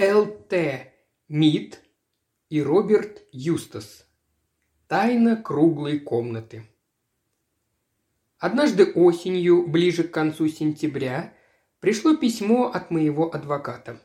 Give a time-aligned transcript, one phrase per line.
[0.00, 0.92] Л.Т.
[1.26, 1.80] Мид
[2.50, 4.06] и Роберт Юстас.
[4.86, 6.62] Тайна круглой комнаты.
[8.38, 11.34] Однажды осенью, ближе к концу сентября,
[11.80, 14.00] пришло письмо от моего адвоката.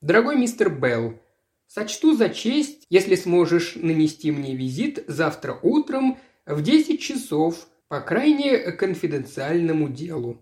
[0.00, 1.18] «Дорогой мистер Белл,
[1.66, 6.16] сочту за честь, если сможешь нанести мне визит завтра утром
[6.46, 10.40] в 10 часов по крайне конфиденциальному делу.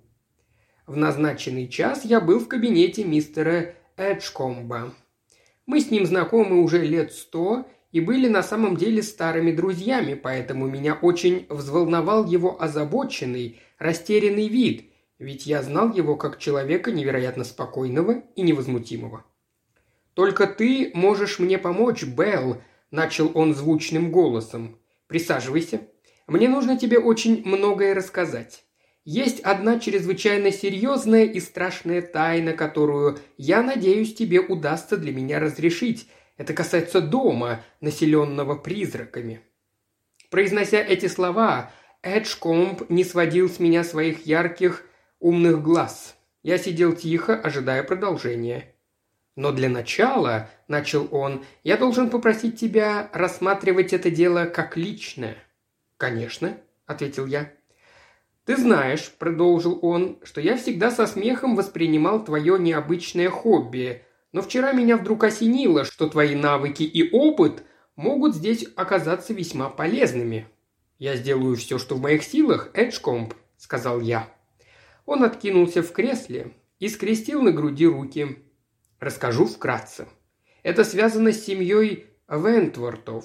[0.87, 4.95] В назначенный час я был в кабинете мистера Эджкомба.
[5.67, 10.67] Мы с ним знакомы уже лет сто и были на самом деле старыми друзьями, поэтому
[10.67, 18.23] меня очень взволновал его озабоченный, растерянный вид, ведь я знал его как человека невероятно спокойного
[18.35, 19.25] и невозмутимого.
[20.15, 24.79] «Только ты можешь мне помочь, Белл»,– начал он звучным голосом.
[25.07, 25.81] «Присаживайся.
[26.27, 28.65] Мне нужно тебе очень многое рассказать.
[29.05, 36.09] Есть одна чрезвычайно серьезная и страшная тайна, которую, я надеюсь, тебе удастся для меня разрешить.
[36.37, 39.41] Это касается дома, населенного призраками».
[40.31, 41.71] Произнося эти слова,
[42.03, 44.87] Эджкомб не сводил с меня своих ярких,
[45.21, 46.17] умных глаз.
[46.43, 48.75] Я сидел тихо, ожидая продолжения.
[49.37, 55.37] «Но для начала»,– начал он,– «я должен попросить тебя рассматривать это дело как личное».
[55.97, 57.51] «Конечно»,– ответил я.
[58.45, 64.73] «Ты знаешь»,– продолжил он,– «что я всегда со смехом воспринимал твое необычное хобби, но вчера
[64.73, 67.63] меня вдруг осенило, что твои навыки и опыт
[67.95, 70.49] могут здесь оказаться весьма полезными».
[70.99, 74.29] «Я сделаю все, что в моих силах, Эджкомп»,– сказал я.
[75.07, 78.39] Он откинулся в кресле и скрестил на груди руки.
[78.99, 80.07] Расскажу вкратце.
[80.63, 83.25] Это связано с семьей Вентвортов.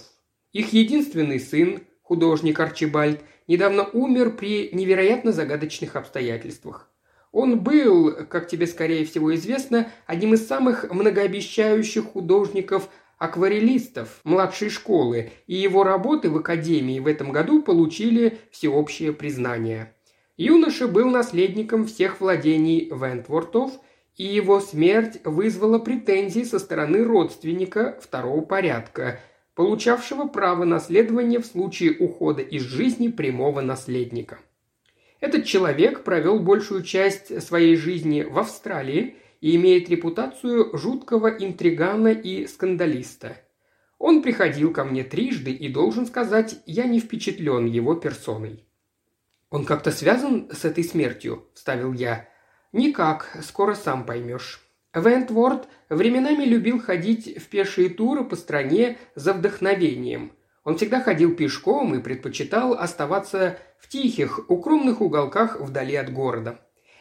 [0.51, 6.89] Их единственный сын, художник Арчибальд, недавно умер при невероятно загадочных обстоятельствах.
[7.33, 15.31] Он был, как тебе скорее всего известно, одним из самых многообещающих художников акварелистов младшей школы,
[15.47, 19.93] и его работы в академии в этом году получили всеобщее признание.
[20.37, 23.71] Юноша был наследником всех владений Вентвортов,
[24.15, 29.19] и его смерть вызвала претензии со стороны родственника второго порядка–
[29.57, 34.37] получавшего право наследования в случае ухода из жизни прямого наследника.
[35.19, 42.45] Этот человек провел большую часть своей жизни в Австралии и имеет репутацию жуткого интригана и
[42.45, 43.35] скандалиста.
[43.97, 48.63] Он приходил ко мне трижды и, должен сказать, я не впечатлен его персоной.
[49.49, 52.29] «Он как-то связан с этой смертью?»– вставил я.
[52.73, 54.66] «Никак, скоро сам поймешь».
[54.99, 60.31] Вентворд временами любил ходить в пешие туры по стране за вдохновением.
[60.63, 66.59] Он всегда ходил пешком и предпочитал оставаться в тихих, укромных уголках вдали от города.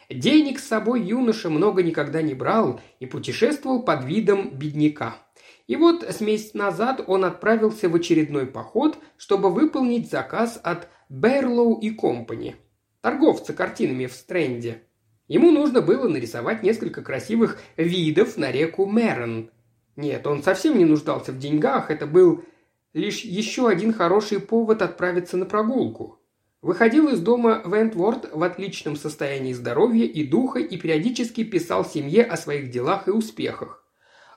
[0.09, 5.17] Денег с собой юноша много никогда не брал и путешествовал под видом бедняка.
[5.65, 11.77] И вот с месяц назад он отправился в очередной поход, чтобы выполнить заказ от Берлоу
[11.79, 12.55] и Компани,
[13.01, 14.83] торговца картинами в Стрэнде–
[15.27, 19.51] Ему нужно было нарисовать несколько красивых видов на реку Мэрон.
[19.97, 22.45] Нет, он совсем не нуждался в деньгах, это был
[22.93, 26.19] лишь еще один хороший повод отправиться на прогулку.
[26.61, 32.35] Выходил из дома Вентворд в отличном состоянии здоровья и духа и периодически писал семье о
[32.35, 33.83] своих делах и успехах.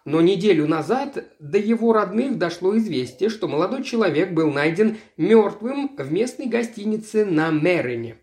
[0.05, 6.13] Но неделю назад до его родных дошло известие, что молодой человек был найден мертвым в
[6.13, 8.20] местной гостинице на Мэрене.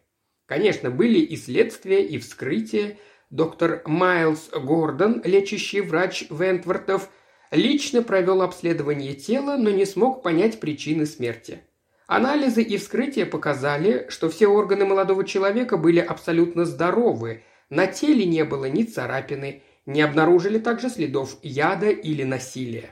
[0.47, 2.97] Конечно, были и следствия, и вскрытия.
[3.29, 7.09] Доктор Майлз Гордон, лечащий врач Вентвортов,
[7.51, 11.59] лично провел обследование тела, но не смог понять причины смерти.
[12.07, 18.45] Анализы и вскрытия показали, что все органы молодого человека были абсолютно здоровы, на теле не
[18.45, 22.91] было ни царапины, не обнаружили также следов яда или насилия.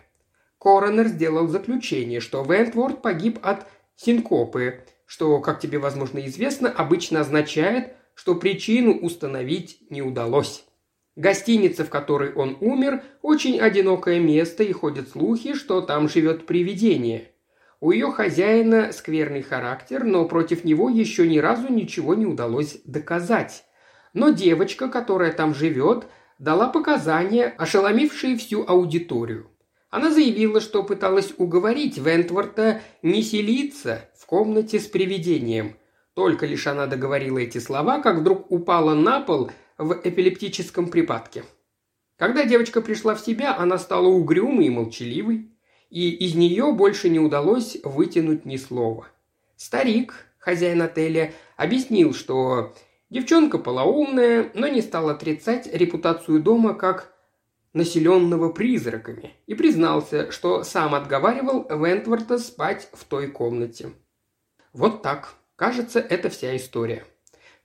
[0.59, 7.95] Коронер сделал заключение, что Вентворд погиб от синкопы, что, как тебе, возможно, известно, обычно означает,
[8.15, 10.65] что причину установить не удалось.
[11.15, 17.31] Гостиница, в которой он умер, очень одинокое место, и ходят слухи, что там живет привидение.
[17.79, 23.63] У ее хозяина скверный характер, но против него еще ни разу ничего не удалось доказать.
[24.13, 26.07] Но девочка, которая там живет,
[26.39, 29.51] дала показания, ошеломившие всю аудиторию.
[29.95, 35.77] Она заявила, что пыталась уговорить Вентворта не селиться в комнате с привидением.
[36.15, 41.45] Только лишь она договорила эти слова, как вдруг упала на пол в эпилептическом припадке.
[42.17, 45.49] Когда девочка пришла в себя, она стала угрюмой и молчаливой,
[45.89, 49.07] и из нее больше не удалось вытянуть ни слова.
[49.55, 52.75] Старик, хозяин отеля, объяснил, что
[53.09, 57.14] девчонка полоумная, но не стал отрицать репутацию дома как
[57.75, 63.91] населенного призраками, и признался, что сам отговаривал Вентворта спать в той комнате.
[64.73, 65.35] Вот так.
[65.55, 67.05] Кажется, это вся история.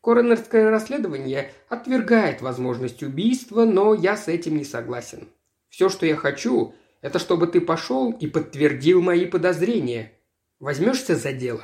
[0.03, 5.29] Коронерское расследование отвергает возможность убийства, но я с этим не согласен.
[5.69, 10.13] Все, что я хочу, это чтобы ты пошел и подтвердил мои подозрения.
[10.59, 11.63] Возьмешься за дело?»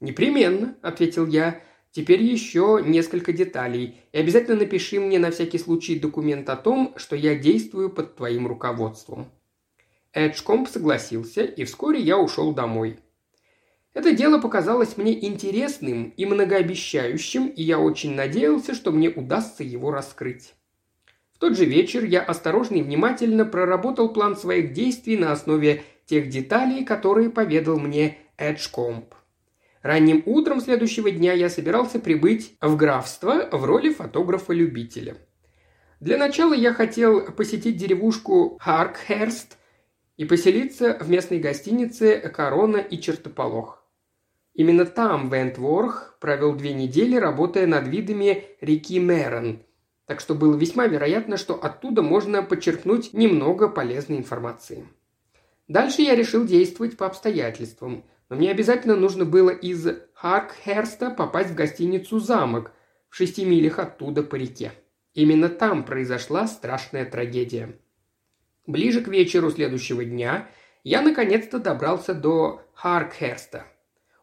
[0.00, 1.60] «Непременно»,— ответил я.
[1.96, 3.96] «Теперь еще несколько деталей.
[4.12, 8.46] И обязательно напиши мне на всякий случай документ о том, что я действую под твоим
[8.46, 9.30] руководством».
[10.12, 12.98] Эджкомп согласился, и вскоре я ушел домой.
[13.94, 19.90] Это дело показалось мне интересным и многообещающим, и я очень надеялся, что мне удастся его
[19.90, 20.52] раскрыть.
[21.32, 26.28] В тот же вечер я осторожно и внимательно проработал план своих действий на основе тех
[26.28, 29.14] деталей, которые поведал мне Эджкомп.
[29.86, 35.16] Ранним утром следующего дня я собирался прибыть в графство в роли фотографа-любителя.
[36.00, 39.56] Для начала я хотел посетить деревушку Харкхерст
[40.16, 43.86] и поселиться в местной гостинице «Корона и чертополох».
[44.54, 49.62] Именно там Вентворх провел две недели, работая над видами реки Мэрон,
[50.06, 54.88] так что было весьма вероятно, что оттуда можно подчеркнуть немного полезной информации.
[55.68, 61.54] Дальше я решил действовать по обстоятельствам, но мне обязательно нужно было из Харкхерста попасть в
[61.54, 62.72] гостиницу «Замок»
[63.08, 64.72] в шести милях оттуда по реке.
[65.14, 67.78] Именно там произошла страшная трагедия.
[68.66, 70.48] Ближе к вечеру следующего дня
[70.84, 73.64] я наконец-то добрался до Харкхерста–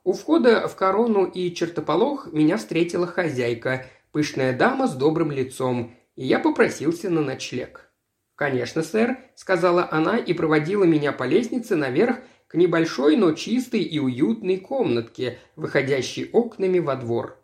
[0.05, 6.25] у входа в корону и чертополох меня встретила хозяйка, пышная дама с добрым лицом, и
[6.25, 7.89] я попросился на ночлег.
[8.35, 13.99] «Конечно, сэр»,— сказала она и проводила меня по лестнице наверх к небольшой, но чистой и
[13.99, 17.37] уютной комнатке, выходящей окнами во двор.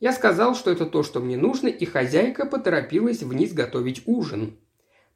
[0.00, 4.56] Я сказал, что это то, что мне нужно, и хозяйка поторопилась вниз готовить ужин.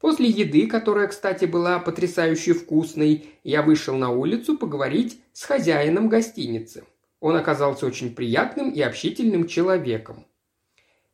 [0.01, 6.85] После еды, которая, кстати, была потрясающе вкусной, я вышел на улицу поговорить с хозяином гостиницы.
[7.21, 10.27] Он оказался очень приятным и общительным человеком.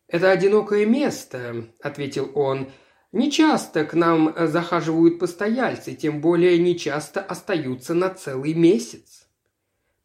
[0.06, 2.68] «Это одинокое место»,— ответил он.
[3.12, 9.28] «Не часто к нам захаживают постояльцы, тем более не часто остаются на целый месяц».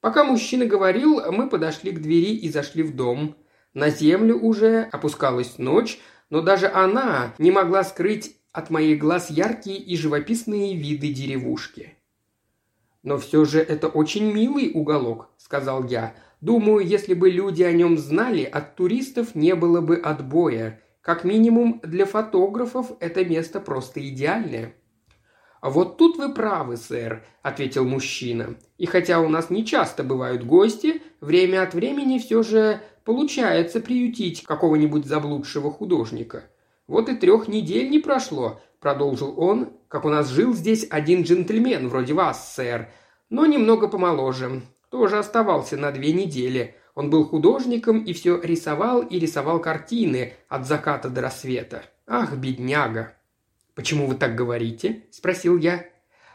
[0.03, 3.38] Пока мужчина говорил, мы подошли к двери и зашли в дом.
[3.73, 9.77] На землю уже опускалась ночь, но даже она не могла скрыть от моих глаз яркие
[9.77, 11.97] и живописные виды деревушки.
[13.01, 16.15] «Но все же это очень милый уголок»,– сказал я.
[16.41, 20.81] «Думаю, если бы люди о нем знали, от туристов не было бы отбоя.
[21.03, 24.73] Как минимум, для фотографов это место просто идеальное».
[25.61, 28.55] «Вот тут вы правы, сэр»,– ответил мужчина.
[28.77, 34.44] «И хотя у нас не часто бывают гости, время от времени все же получается приютить
[34.44, 36.45] какого-нибудь заблудшего художника.
[36.88, 41.88] Вот и трех недель не прошло, продолжил он, как у нас жил здесь один джентльмен
[41.88, 42.89] вроде вас, сэр,
[43.29, 44.63] но немного помоложе.
[44.89, 46.75] Тоже оставался на две недели.
[46.95, 51.83] Он был художником и все рисовал и рисовал картины от заката до рассвета.
[52.05, 53.15] Ах, бедняга!»
[53.75, 55.85] «Почему вы так говорите?»– спросил я.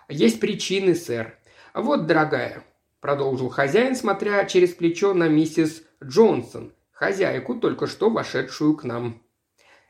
[0.08, 1.38] «Есть причины, сэр.
[1.74, 2.64] Вот, дорогая»,–
[3.00, 9.22] продолжил хозяин, смотря через плечо на миссис Джонсон, хозяйку, только что вошедшую к нам.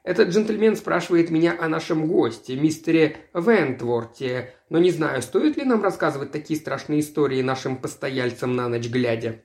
[0.05, 5.83] Этот джентльмен спрашивает меня о нашем госте, мистере Вентворте, но не знаю, стоит ли нам
[5.83, 9.43] рассказывать такие страшные истории нашим постояльцам на ночь глядя.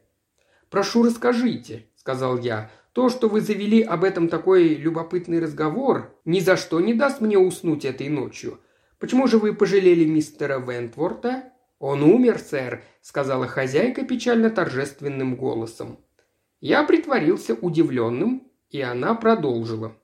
[0.74, 2.72] «Прошу, расскажите»,— сказал я.
[2.94, 7.38] «То, что вы завели об этом такой любопытный разговор, ни за что не даст мне
[7.38, 8.60] уснуть этой ночью.
[8.98, 16.00] Почему же вы пожалели мистера Вентворта?» «Он умер, сэр»,— сказала хозяйка печально торжественным голосом.
[16.60, 19.96] Я притворился удивленным, и она продолжила.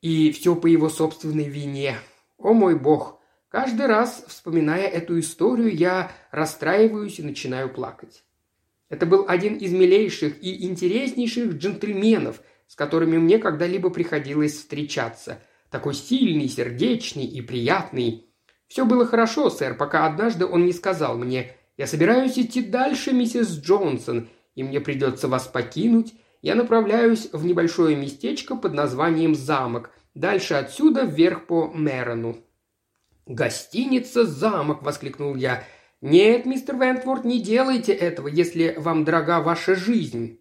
[0.00, 1.96] И все по его собственной вине.
[2.38, 3.20] О мой бог!
[3.50, 8.24] Каждый раз, вспоминая эту историю, я расстраиваюсь и начинаю плакать.
[8.92, 15.40] Это был один из милейших и интереснейших джентльменов, с которыми мне когда-либо приходилось встречаться.
[15.70, 18.26] Такой сильный, сердечный и приятный.
[18.68, 23.48] Все было хорошо, сэр, пока однажды он не сказал мне «Я собираюсь идти дальше, миссис
[23.58, 30.52] Джонсон, и мне придется вас покинуть, я направляюсь в небольшое местечко под названием «Замок», дальше
[30.52, 32.44] отсюда вверх по Мэрону.
[33.24, 35.64] «Гостиница «Замок»,— воскликнул я.
[36.02, 40.40] «Нет, мистер Вентворд, не делайте этого, если вам дорога ваша жизнь».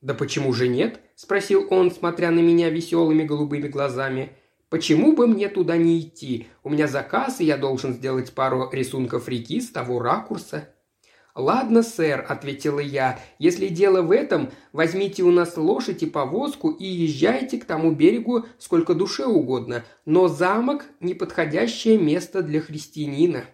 [0.00, 4.32] «Да почему же нет?»– спросил он, смотря на меня веселыми голубыми глазами.
[4.68, 6.48] «Почему бы мне туда не идти?
[6.64, 10.70] У меня заказ, и я должен сделать пару рисунков реки с того ракурса».
[11.36, 16.84] «Ладно, сэр»,– ответила я,– «если дело в этом, возьмите у нас лошадь и повозку и
[16.84, 23.44] езжайте к тому берегу сколько душе угодно, но замок– неподходящее место для христианина».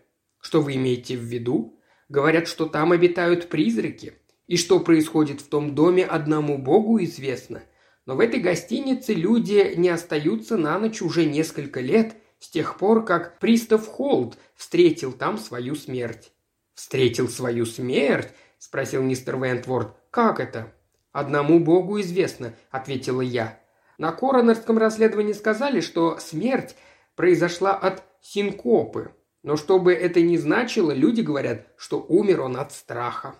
[0.42, 1.78] «Что вы имеете в виду?»
[2.10, 4.12] «Говорят, что там обитают призраки.
[4.46, 7.62] И что происходит в том доме, одному Богу известно.
[8.04, 13.04] Но в этой гостинице люди не остаются на ночь уже несколько лет, с тех пор,
[13.04, 16.32] как пристав Холд встретил там свою смерть.
[16.74, 19.96] «Встретил свою смерть?»– спросил мистер Вентворд.
[20.10, 20.74] «Как это?»
[21.12, 23.60] «Одному Богу известно»,– ответила я.
[23.96, 26.74] На коронерском расследовании сказали, что смерть
[27.14, 29.12] произошла от синкопы.
[29.42, 33.34] Но что бы это ни значило, люди говорят, что умер он от страха.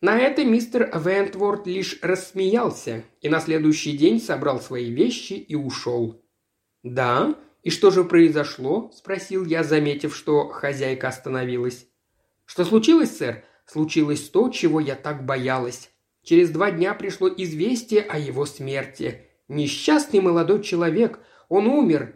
[0.00, 6.22] На это мистер Вентворд лишь рассмеялся и на следующий день собрал свои вещи и ушел.
[6.82, 7.34] «Да?
[7.62, 11.86] И что же произошло?»– спросил я, заметив, что хозяйка остановилась.
[12.44, 15.90] «Что случилось, сэр?» «Случилось то, чего я так боялась.
[16.22, 19.22] Через два дня пришло известие о его смерти.
[19.48, 21.20] Несчастный молодой человек.
[21.48, 22.14] Он умер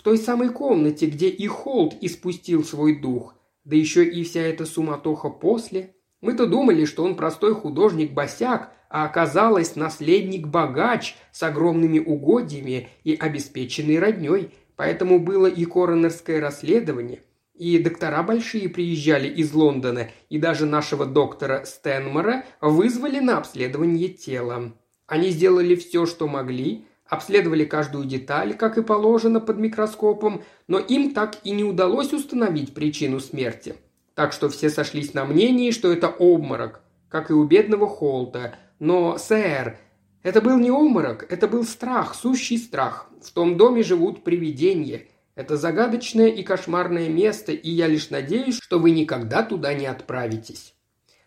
[0.00, 3.34] в той самой комнате, где и Холд испустил свой дух.
[3.64, 5.94] Да еще и вся эта суматоха после.
[6.22, 14.54] Мы-то думали, что он простой художник-босяк, а оказалось наследник-богач с огромными угодьями и обеспеченной родней.
[14.74, 17.22] Поэтому было и коронерское расследование–
[17.54, 24.72] и доктора большие приезжали из Лондона, и даже нашего доктора Стэнмора вызвали на обследование тела.
[25.06, 31.12] Они сделали все, что могли, обследовали каждую деталь, как и положено, под микроскопом, но им
[31.12, 33.74] так и не удалось установить причину смерти.
[34.14, 38.54] Так что все сошлись на мнении, что это обморок, как и у бедного Холта.
[38.78, 39.78] Но, сэр,
[40.22, 43.10] это был не обморок, это был страх, сущий страх.
[43.22, 45.02] В том доме живут привидения–
[45.40, 50.74] это загадочное и кошмарное место, и я лишь надеюсь, что вы никогда туда не отправитесь».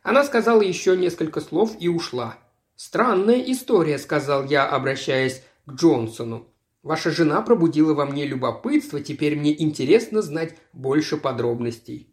[0.04, 2.38] Она сказала еще несколько слов и ушла.
[2.76, 6.48] «Странная история»,— сказал я, обращаясь к Джонсону.
[6.82, 12.10] «Ваша жена пробудила во мне любопытство, теперь мне интересно знать больше подробностей».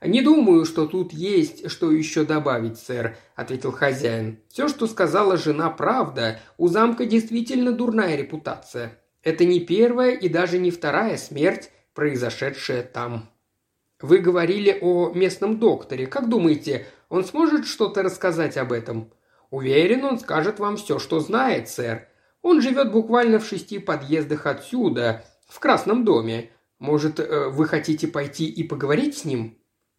[0.00, 4.38] «Не думаю, что тут есть что еще добавить, сэр»,— ответил хозяин.
[4.48, 6.40] «Все, что сказала жена, правда.
[6.58, 9.00] У замка действительно дурная репутация.
[9.22, 13.30] Это не первая и даже не вторая смерть, произошедшая там.
[14.00, 16.06] Вы говорили о местном докторе.
[16.06, 19.10] Как думаете, он сможет что-то рассказать об этом?
[19.50, 22.08] Уверен, он скажет вам все, что знает, сэр.
[22.44, 26.50] Он живет буквально в шести подъездах отсюда, в Красном доме.
[26.78, 29.56] Может, э, вы хотите пойти и поговорить с ним?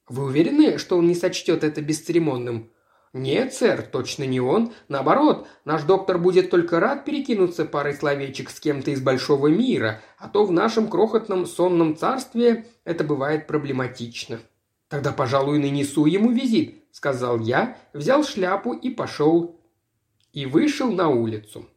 [0.07, 2.71] Вы уверены, что он не сочтет это бесцеремонным?
[3.13, 4.73] «Нет, сэр, точно не он.
[4.89, 10.27] Наоборот, наш доктор будет только рад перекинуться парой словечек с кем-то из большого мира, а
[10.27, 14.39] то в нашем крохотном сонном царстве это бывает проблематично».
[14.89, 19.61] «Тогда, пожалуй, нанесу ему визит»,— сказал я, взял шляпу и пошел
[20.33, 21.69] и вышел на улицу.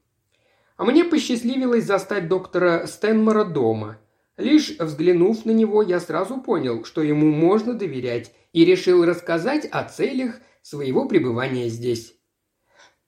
[0.79, 3.99] А мне посчастливилось застать доктора Стэнмора дома.
[4.37, 9.83] Лишь взглянув на него, я сразу понял, что ему можно доверять, и решил рассказать о
[9.83, 12.15] целях своего пребывания здесь.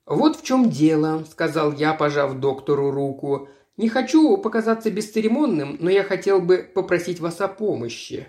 [0.05, 3.49] «Вот в чем дело»,– сказал я, пожав доктору руку.
[3.77, 8.27] «Не хочу показаться бесцеремонным, но я хотел бы попросить вас о помощи».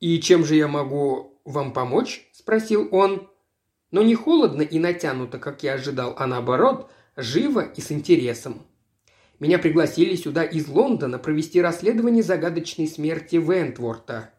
[0.00, 3.28] «И чем же я могу вам помочь?»– спросил он.
[3.92, 8.62] Но не холодно и натянуто, как я ожидал, а наоборот, живо и с интересом.
[9.38, 14.30] Меня пригласили сюда из Лондона провести расследование загадочной смерти Вентворта.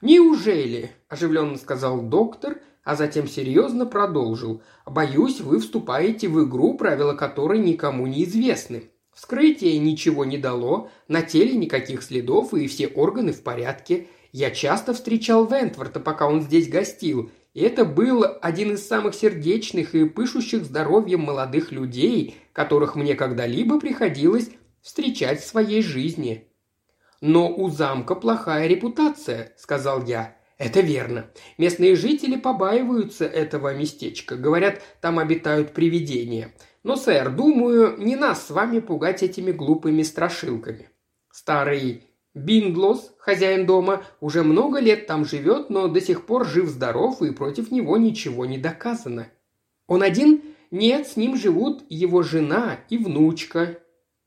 [0.00, 4.62] «Неужели?»– оживленно сказал доктор а затем серьезно продолжил.
[4.86, 8.90] «Боюсь, вы вступаете в игру, правила которой никому не известны.
[9.12, 14.06] Вскрытие ничего не дало, на теле никаких следов и все органы в порядке.
[14.30, 19.94] Я часто встречал Вентворта, пока он здесь гостил, и это был один из самых сердечных
[19.94, 24.50] и пышущих здоровьем молодых людей, которых мне когда-либо приходилось
[24.82, 26.48] встречать в своей жизни.
[27.22, 30.36] «Но у замка плохая репутация»,— сказал я.
[30.58, 31.30] Это верно.
[31.56, 34.36] Местные жители побаиваются этого местечка.
[34.36, 36.52] Говорят, там обитают привидения.
[36.82, 40.90] Но, сэр, думаю, не нас с вами пугать этими глупыми страшилками.
[41.32, 47.32] Старый Биндлос, хозяин дома, уже много лет там живет, но до сих пор жив-здоров, и
[47.32, 49.26] против него ничего не доказано.
[49.88, 50.42] Он один?
[50.70, 53.80] Нет, с ним живут его жена и внучка.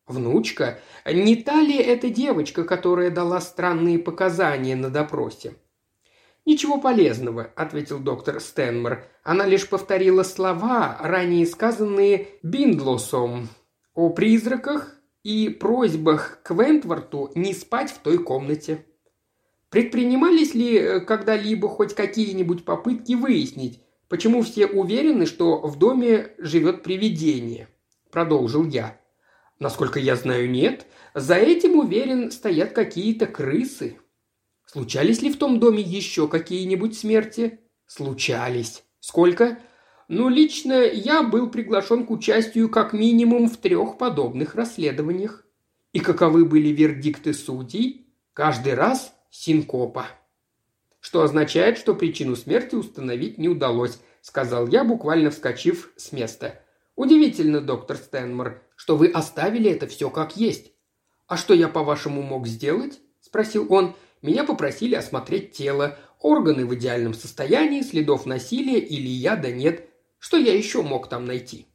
[0.06, 0.79] Внучка?
[1.06, 5.53] Не та ли эта девочка, которая дала странные показания на допросе?
[6.46, 9.06] «Ничего полезного»,– ответил доктор Стэнмор.
[9.24, 13.50] «Она лишь повторила слова, ранее сказанные Биндлосом,
[13.94, 18.84] о призраках и просьбах к Вентворту не спать в той комнате».
[19.69, 26.81] Предпринимались ли э, когда-либо хоть какие-нибудь попытки выяснить, почему все уверены, что в доме живет
[26.81, 27.67] привидение?
[28.11, 28.99] Продолжил я.
[29.59, 30.88] Насколько я знаю, нет.
[31.13, 33.97] За этим, уверен, стоят какие-то крысы.
[34.65, 37.59] Случались ли в том доме еще какие-нибудь смерти?
[37.85, 38.83] Случались.
[38.99, 39.59] Сколько?
[40.07, 45.45] Ну, лично я был приглашен к участию как минимум в трех подобных расследованиях.
[45.93, 48.07] И каковы были вердикты судей?
[48.33, 50.07] Каждый раз синкопа.
[51.00, 56.62] Что означает, что причину смерти установить не удалось, сказал я, буквально вскочив с места.
[56.95, 60.74] Удивительно, доктор Стэнмор, что вы оставили это все как есть.
[61.27, 63.00] А что я, по-вашему, мог сделать?
[63.21, 63.95] спросил он.
[64.21, 69.88] Меня попросили осмотреть тело, органы в идеальном состоянии, следов насилия или яда нет.
[70.17, 71.67] Что я еще мог там найти?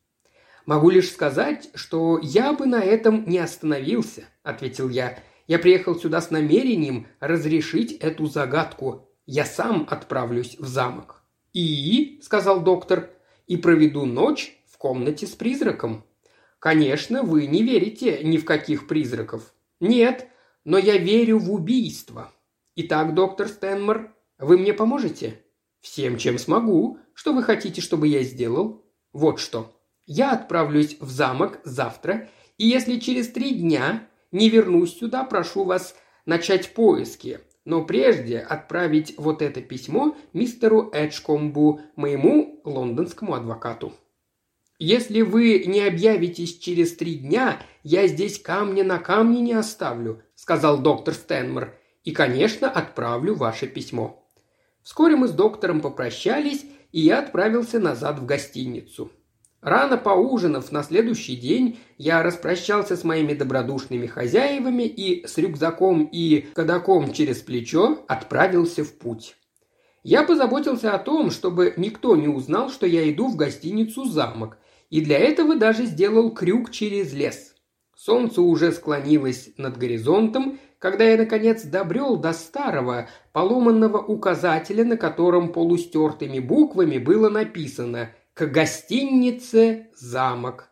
[0.66, 5.18] Могу лишь сказать, что я бы на этом не остановился, ответил я.
[5.46, 9.08] Я приехал сюда с намерением разрешить эту загадку.
[9.26, 11.22] Я сам отправлюсь в замок».
[11.52, 13.10] «И?»– сказал доктор.
[13.46, 16.04] «И проведу ночь в комнате с призраком».
[16.58, 19.52] «Конечно, вы не верите ни в каких призраков».
[19.80, 20.28] «Нет,
[20.64, 22.32] но я верю в убийство».
[22.74, 25.42] «Итак, доктор Стэнмор, вы мне поможете?»
[25.80, 26.98] «Всем, чем смогу.
[27.12, 28.82] Что вы хотите, чтобы я сделал?»
[29.12, 29.78] «Вот что.
[30.06, 35.95] Я отправлюсь в замок завтра, и если через три дня не вернусь сюда, прошу вас
[36.26, 37.41] начать поиски.
[37.64, 43.95] Но прежде отправить вот это письмо мистеру Эджкомбу, моему лондонскому адвокату.
[44.79, 50.79] Если вы не объявитесь через три дня, я здесь камня на камне не оставлю»,– сказал
[50.79, 54.29] доктор Стэнмор,– «и, конечно, отправлю ваше письмо».
[54.83, 59.11] Вскоре мы с доктором попрощались, и я отправился назад в гостиницу.
[59.64, 66.49] Рано поужинав на следующий день, я распрощался с моими добродушными хозяевами и с рюкзаком и
[66.52, 69.37] кадаком через плечо отправился в путь.
[70.02, 74.59] Я позаботился о том, чтобы никто не узнал, что я иду в гостиницу «Замок»,
[74.90, 77.54] и для этого даже сделал крюк через лес.
[77.97, 85.54] Солнце уже склонилось над горизонтом, когда я, наконец, добрел до старого, поломанного указателя, на котором
[85.54, 90.68] полустертыми буквами было написано– к гостинице «Замок».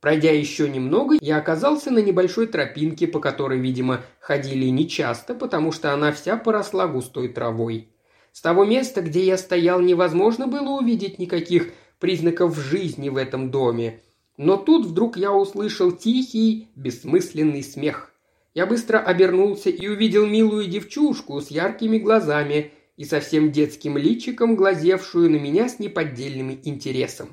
[0.00, 5.92] Пройдя еще немного, я оказался на небольшой тропинке, по которой, видимо, ходили нечасто, потому что
[5.92, 7.88] она вся поросла густой травой.
[8.30, 14.02] С того места, где я стоял, невозможно было увидеть никаких признаков жизни в этом доме.
[14.36, 18.12] Но тут вдруг я услышал тихий, бессмысленный смех.
[18.54, 25.28] Я быстро обернулся и увидел милую девчушку с яркими глазами, и совсем детским личиком, глазевшую
[25.28, 27.30] на меня с неподдельным интересом.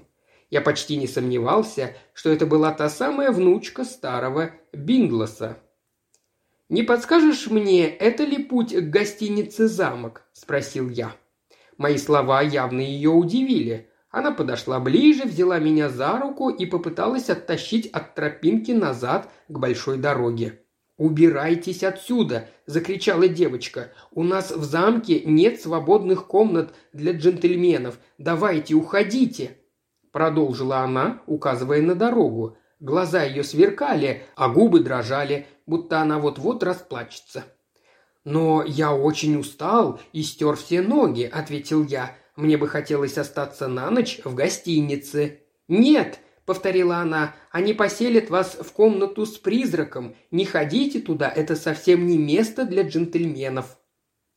[0.50, 5.60] Я почти не сомневался, что это была та самая внучка старого Бингласа.
[6.70, 11.16] «Не подскажешь мне, это ли путь к гостинице «Замок»?»– спросил я.
[11.78, 13.92] Мои слова явно ее удивили.
[14.10, 20.00] Она подошла ближе, взяла меня за руку и попыталась оттащить от тропинки назад к большой
[20.00, 20.64] дороге.
[21.00, 23.94] «Убирайтесь отсюда!»– закричала девочка.
[24.12, 27.98] «У нас в замке нет свободных комнат для джентльменов.
[28.18, 29.58] Давайте, уходите!»
[30.12, 32.58] Продолжила она, указывая на дорогу.
[32.82, 37.46] Глаза ее сверкали, а губы дрожали, будто она вот-вот расплачется.
[38.26, 42.14] «Но я очень устал и стер все ноги»,– ответил я.
[42.36, 45.44] «Мне бы хотелось остаться на ночь в гостинице».
[45.70, 50.16] «Нет!» Повторила она,– «они поселят вас в комнату с призраком.
[50.32, 53.78] Не ходите туда, это совсем не место для джентльменов».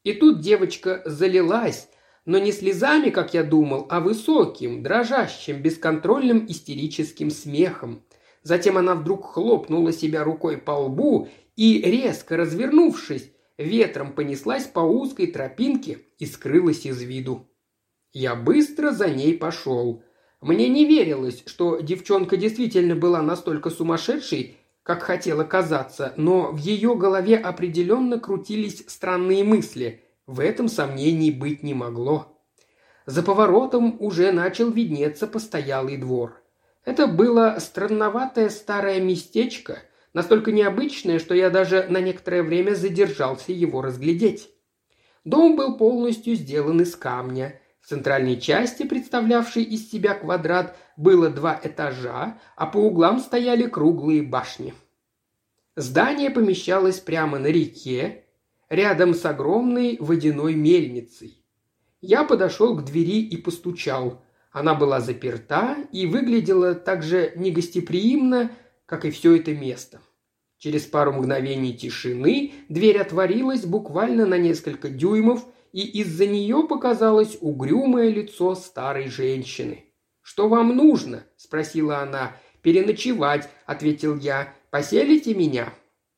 [0.05, 1.89] И тут девочка залилась,
[2.27, 8.05] но не слезами, как я думал, а высоким, дрожащим, бесконтрольным истерическим смехом.
[8.43, 15.29] Затем она вдруг хлопнула себя рукой по лбу и, резко развернувшись, ветром понеслась по узкой
[15.29, 17.49] тропинке и скрылась из виду.
[18.13, 20.05] Я быстро за ней пошел.
[20.43, 26.97] Мне не верилось, что девчонка действительно была настолько сумасшедшей, как хотела казаться, но в ее
[26.97, 30.03] голове определенно крутились странные мысли.
[30.27, 32.37] В этом сомнений быть не могло.
[33.07, 36.43] За поворотом уже начал виднеться постоялый двор.
[36.85, 39.79] Это было странноватое старое местечко,
[40.13, 44.51] настолько необычное, что я даже на некоторое время задержался его разглядеть.
[45.25, 51.61] Дом был полностью сделан из камня, в центральной части, представлявшей из себя квадрат, было два
[51.63, 54.73] этажа, а по углам стояли круглые башни.
[55.75, 58.25] Здание помещалось прямо на реке,
[58.69, 61.45] рядом с огромной водяной мельницей.
[62.01, 64.23] Я подошел к двери и постучал.
[64.53, 68.53] Она была заперта и выглядела так же негостеприимно,
[68.87, 70.01] как и все это место.
[70.59, 78.09] Через пару мгновений тишины дверь отворилась буквально на несколько дюймов, и из-за нее показалось угрюмое
[78.11, 79.87] лицо старой женщины.
[80.21, 82.37] «Что вам нужно?»– спросила она.
[82.61, 84.55] «Переночевать»,– ответил я.
[84.71, 85.73] «Поселите меня?»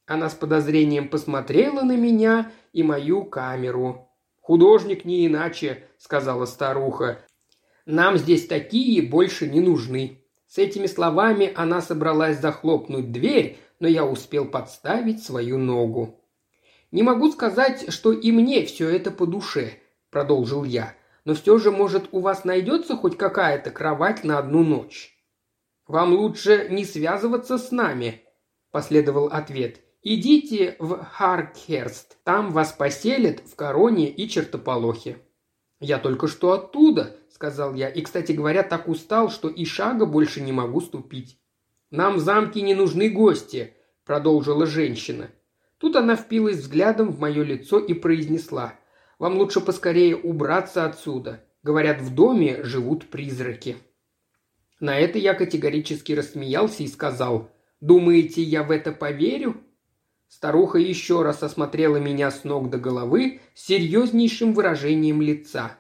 [0.07, 4.11] Она с подозрением посмотрела на меня и мою камеру.
[4.41, 7.25] «Художник не иначе»,– сказала старуха.
[7.87, 10.21] «Нам здесь такие больше не нужны».
[10.47, 16.21] С этими словами она собралась захлопнуть дверь, но я успел подставить свою ногу.
[16.95, 19.81] «Не могу сказать, что и мне все это по душе»,–
[20.11, 20.95] продолжил я.
[21.25, 25.13] «Но все же, может, у вас найдется хоть какая-то кровать на одну ночь?»
[25.89, 28.23] «Вам лучше не связываться с нами»,–
[28.71, 29.81] последовал ответ.
[30.03, 35.19] «Идите в Харкерст, там вас поселят в Короне и Чертополохе».
[35.81, 40.41] «Я только что оттуда»,– сказал я, и, кстати говоря, так устал, что и шага больше
[40.41, 41.41] не могу ступить.
[41.91, 45.33] «Нам в замке не нужны гости»,– продолжила женщина.
[45.85, 48.73] Тут она впилась взглядом в мое лицо и произнесла.
[49.19, 51.45] «Вам лучше поскорее убраться отсюда.
[51.63, 53.77] Говорят, в доме живут призраки».
[54.81, 57.51] На это я категорически рассмеялся и сказал,
[57.83, 59.61] «Думаете, я в это поверю?»
[60.27, 65.77] Старуха еще раз осмотрела меня с ног до головы с серьезнейшим выражением лица.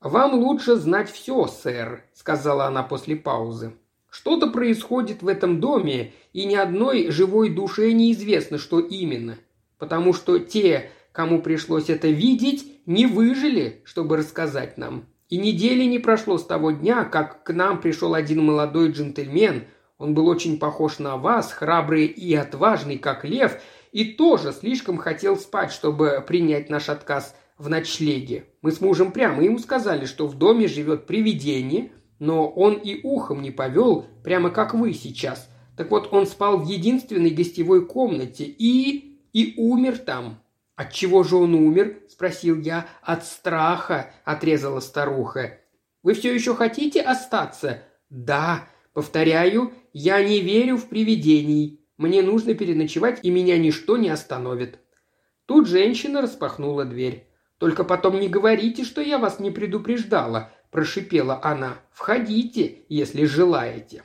[0.00, 3.72] «Вам лучше знать все, сэр»,— сказала она после паузы.
[4.14, 9.38] «Что-то происходит в этом доме, и ни одной живой душе неизвестно, что именно.
[9.76, 15.06] Потому что те, кому пришлось это видеть, не выжили, чтобы рассказать нам.
[15.30, 19.64] И недели не прошло с того дня, как к нам пришел один молодой джентльмен,
[19.98, 25.36] он был очень похож на вас, храбрый и отважный, как лев, и тоже слишком хотел
[25.36, 28.44] спать, чтобы принять наш отказ в ночлеге.
[28.62, 33.42] Мы с мужем прямо ему сказали, что в доме живет привидение, но он и ухом
[33.42, 35.48] не повел, прямо как вы сейчас.
[35.76, 39.18] Так вот, он спал в единственной гостевой комнате и...
[39.32, 40.40] и умер там.
[40.76, 42.86] «От чего же он умер?»– спросил я.
[43.02, 45.58] «От страха»,– отрезала старуха.
[46.02, 51.84] «Вы все еще хотите остаться?» «Да», Повторяю, я не верю в привидений.
[51.98, 54.78] Мне нужно переночевать, и меня ничто не остановит».
[55.46, 57.28] Тут женщина распахнула дверь.
[57.58, 61.78] «Только потом не говорите, что я вас не предупреждала»,– прошипела она.
[61.92, 64.02] «Входите, если желаете».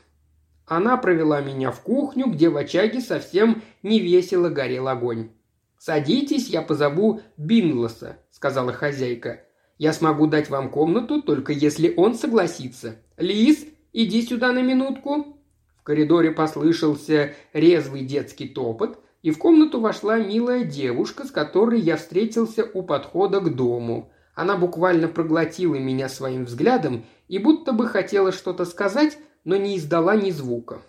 [0.66, 5.32] Она провела меня в кухню, где в очаге совсем невесело горел огонь.
[5.80, 9.42] «Садитесь, я позову Бинглоса»,– сказала хозяйка.
[9.78, 12.98] «Я смогу дать вам комнату, только если он согласится.
[13.18, 15.38] Лис, Иди сюда на минутку».
[15.78, 21.98] В коридоре послышался резвый детский топот, и в комнату вошла милая девушка, с которой я
[21.98, 24.12] встретился у подхода к дому.
[24.40, 30.16] Она буквально проглотила меня своим взглядом и будто бы хотела что-то сказать, но не издала
[30.16, 30.82] ни звука.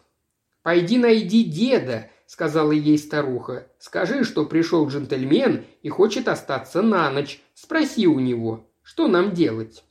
[0.63, 3.67] «Пойди найди деда»,— сказала ей старуха.
[3.81, 7.43] «Скажи, что пришел джентльмен и хочет остаться на ночь.
[7.55, 9.83] Спроси у него, что нам делать?»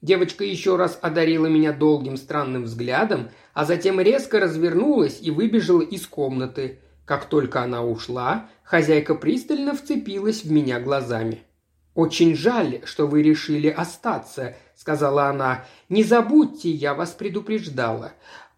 [0.00, 6.04] Девочка еще раз одарила меня долгим странным взглядом, а затем резко развернулась и выбежала из
[6.08, 6.80] комнаты.
[7.04, 11.44] Как только она ушла, хозяйка пристально вцепилась в меня глазами.
[11.94, 15.64] «Очень жаль, что вы решили остаться»,— сказала она.
[15.88, 18.12] «Не забудьте, я вас предупреждала.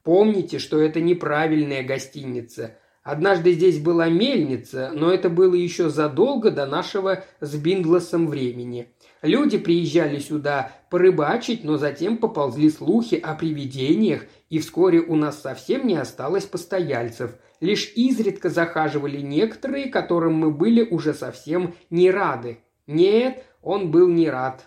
[0.04, 2.76] Помните, что это неправильная гостиница.
[3.04, 8.94] Однажды здесь была мельница, но это было еще задолго до нашего с Бингласом времени.
[9.20, 15.86] Люди приезжали сюда порыбачить, но затем поползли слухи о привидениях, и вскоре у нас совсем
[15.86, 17.32] не осталось постояльцев.
[17.60, 22.63] Лишь изредка захаживали некоторые, которым мы были уже совсем не рады.
[22.86, 24.66] Нет, он был не рад.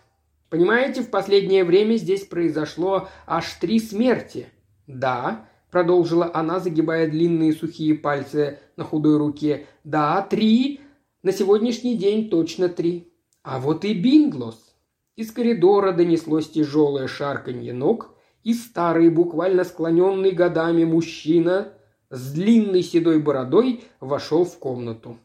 [0.50, 4.48] Понимаете, в последнее время здесь произошло аж три смерти.
[4.88, 9.66] Да, продолжила она, загибая длинные сухие пальцы на худой руке.
[9.84, 10.82] Да, три.
[11.22, 13.12] На сегодняшний день точно три.
[13.44, 14.76] А вот и Бинглос.
[15.16, 21.74] Из коридора донеслось тяжелое шарканье ног, и старый, буквально склоненный годами мужчина
[22.10, 25.18] с длинной седой бородой вошел в комнату.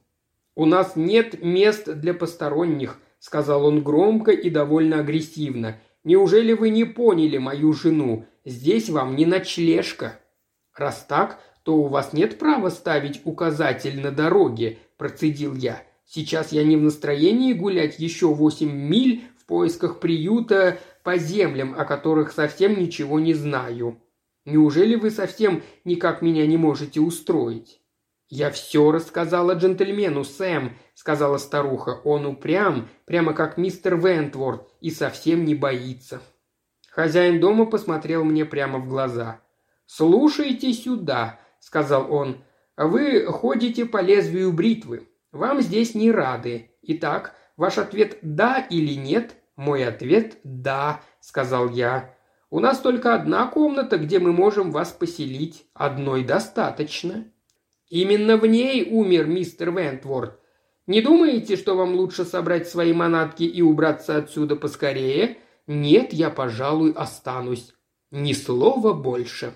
[0.54, 5.80] «У нас нет мест для посторонних»,— сказал он громко и довольно агрессивно.
[6.04, 8.26] «Неужели вы не поняли мою жену?
[8.44, 10.18] Здесь вам не ночлежка».
[10.76, 15.82] «Раз так, то у вас нет права ставить указатель на дороге»,– процедил я.
[16.04, 21.86] Сейчас я не в настроении гулять еще восемь миль в поисках приюта по землям, о
[21.86, 23.98] которых совсем ничего не знаю.
[24.44, 27.81] Неужели вы совсем никак меня не можете устроить?»
[28.34, 32.00] «Я все рассказала джентльмену, Сэм»,— сказала старуха.
[32.04, 36.22] «Он упрям, прямо как мистер Вентворд, и совсем не боится».
[36.90, 39.40] Хозяин дома посмотрел мне прямо в глаза.
[39.84, 42.42] «Слушайте сюда»,— сказал он.
[42.76, 45.08] Вы ходите по лезвию бритвы.
[45.30, 46.70] Вам здесь не рады.
[46.80, 49.36] Итак, ваш ответ «да» или «нет»?
[49.56, 52.14] Мой ответ «да», сказал я.
[52.48, 55.66] У нас только одна комната, где мы можем вас поселить.
[55.74, 57.26] Одной достаточно.
[57.92, 60.40] Именно в ней умер мистер Вентворд.
[60.87, 65.37] Не думаете, что вам лучше собрать свои манатки и убраться отсюда поскорее?
[65.66, 67.74] Нет, я, пожалуй, останусь.
[68.11, 69.52] Ни слова больше.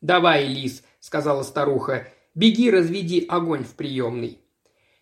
[0.00, 4.40] «Давай, лис»,— сказала старуха,— «беги, разведи огонь в приемной».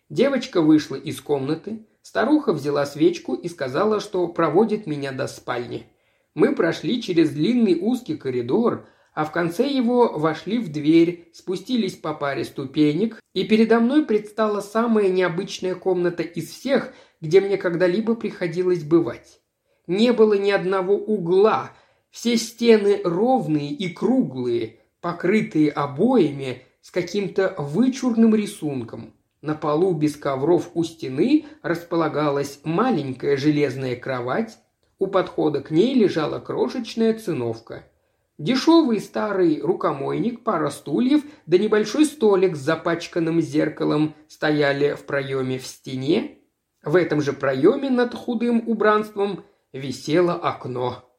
[0.09, 5.87] Девочка вышла из комнаты, старуха взяла свечку и сказала, что проводит меня до спальни.
[6.35, 12.13] Мы прошли через длинный узкий коридор, а в конце его вошли в дверь, спустились по
[12.13, 18.83] паре ступенек, и передо мной предстала самая необычная комната из всех, где мне когда-либо приходилось
[18.83, 19.39] бывать.
[19.87, 21.71] Не было ни одного угла,
[22.11, 29.13] все стены ровные и круглые, покрытые обоями с каким-то вычурным рисунком.
[29.41, 34.57] На полу без ковров у стены располагалась маленькая железная кровать,
[34.99, 37.85] у подхода к ней лежала крошечная циновка–
[38.37, 45.65] Дешевый старый рукомойник, пара стульев да небольшой столик с запачканным зеркалом стояли в проеме в
[45.65, 46.39] стене.
[46.83, 51.09] В этом же проеме над худым убранством висело окно.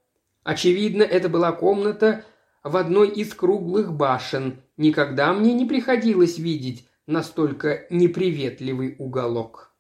[0.45, 2.25] Очевидно, это была комната
[2.63, 4.61] в одной из круглых башен.
[4.77, 9.73] Никогда мне не приходилось видеть настолько неприветливый уголок.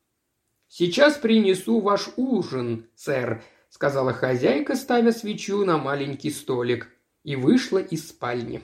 [0.69, 6.96] «Сейчас принесу ваш ужин, сэр»,— сказала хозяйка, ставя свечу на маленький столик
[7.27, 8.63] и вышла из спальни.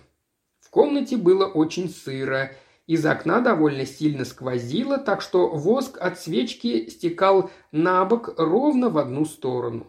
[0.61, 2.53] В комнате было очень сыро,
[2.87, 8.99] из окна довольно сильно сквозило, так что воск от свечки стекал на бок ровно в
[8.99, 9.89] одну сторону.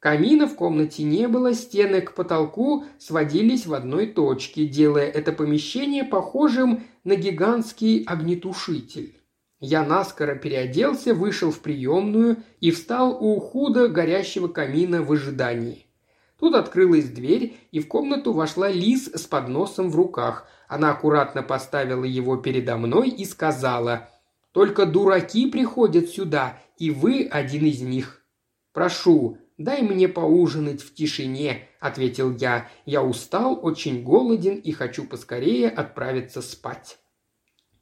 [0.00, 6.04] Камина в комнате не было, стены к потолку сводились в одной точке, делая это помещение
[6.04, 9.20] похожим на гигантский огнетушитель.
[9.60, 15.86] Я наскоро переоделся, вышел в приемную и встал у худо горящего камина в ожидании.
[16.40, 20.48] Тут открылась дверь, и в комнату вошла Лис с подносом в руках.
[20.68, 24.08] Она аккуратно поставила его передо мной и сказала
[24.52, 28.24] «Только дураки приходят сюда, и вы один из них».
[28.72, 32.68] «Прошу, дай мне поужинать в тишине»,— ответил я.
[32.86, 36.98] «Я устал, очень голоден и хочу поскорее отправиться спать».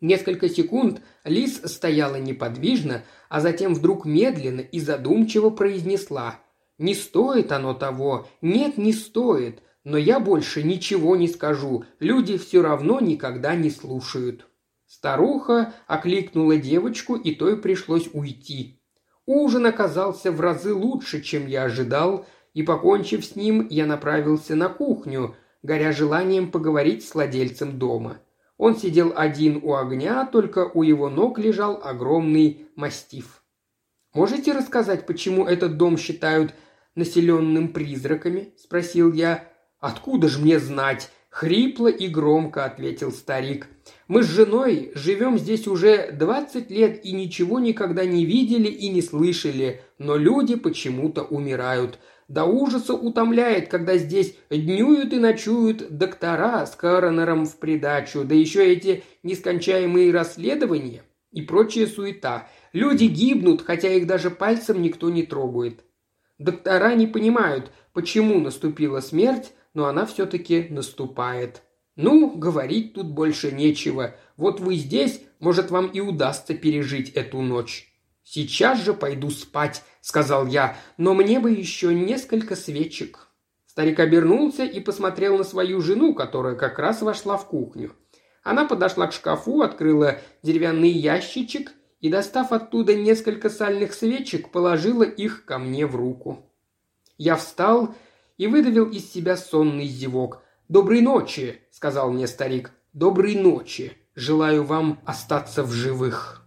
[0.00, 6.40] Несколько секунд Лис стояла неподвижно, а затем вдруг медленно и задумчиво произнесла–
[6.78, 8.28] не стоит оно того.
[8.40, 9.62] Нет, не стоит.
[9.84, 11.84] Но я больше ничего не скажу.
[11.98, 14.46] Люди все равно никогда не слушают».
[14.86, 18.80] Старуха окликнула девочку, и той пришлось уйти.
[19.26, 24.70] Ужин оказался в разы лучше, чем я ожидал, и, покончив с ним, я направился на
[24.70, 28.18] кухню, горя желанием поговорить с владельцем дома.
[28.56, 33.42] Он сидел один у огня, только у его ног лежал огромный мастиф.
[34.14, 36.54] «Можете рассказать, почему этот дом считают
[36.98, 39.48] населенным призраками?»– спросил я.
[39.78, 43.68] «Откуда же мне знать?»– хрипло и громко ответил старик.
[44.08, 49.00] «Мы с женой живем здесь уже двадцать лет и ничего никогда не видели и не
[49.00, 51.98] слышали, но люди почему-то умирают.
[52.26, 58.70] До ужаса утомляет, когда здесь днюют и ночуют доктора с коронером в придачу, да еще
[58.70, 62.48] эти нескончаемые расследования и прочая суета.
[62.72, 65.84] Люди гибнут, хотя их даже пальцем никто не трогает.
[66.38, 71.62] Доктора не понимают, почему наступила смерть, но она все-таки наступает.
[71.96, 74.14] Ну, говорить тут больше нечего.
[74.36, 77.92] Вот вы здесь, может, вам и удастся пережить эту ночь.
[78.22, 83.28] Сейчас же пойду спать, сказал я, но мне бы еще несколько свечек.
[83.66, 87.94] Старик обернулся и посмотрел на свою жену, которая как раз вошла в кухню.
[88.44, 95.44] Она подошла к шкафу, открыла деревянный ящичек и, достав оттуда несколько сальных свечек, положила их
[95.44, 96.44] ко мне в руку.
[97.16, 97.94] Я встал
[98.36, 100.42] и выдавил из себя сонный зевок.
[100.68, 102.72] «Доброй ночи!»– сказал мне старик.
[102.92, 103.92] «Доброй ночи!
[104.14, 106.44] Желаю вам остаться в живых!»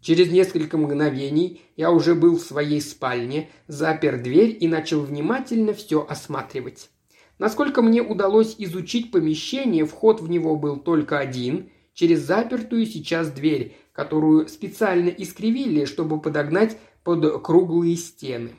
[0.00, 6.06] Через несколько мгновений я уже был в своей спальне, запер дверь и начал внимательно все
[6.08, 6.90] осматривать.
[7.38, 13.76] Насколько мне удалось изучить помещение, вход в него был только один, через запертую сейчас дверь,
[14.00, 18.52] которую специально искривили, чтобы подогнать под круглые стены.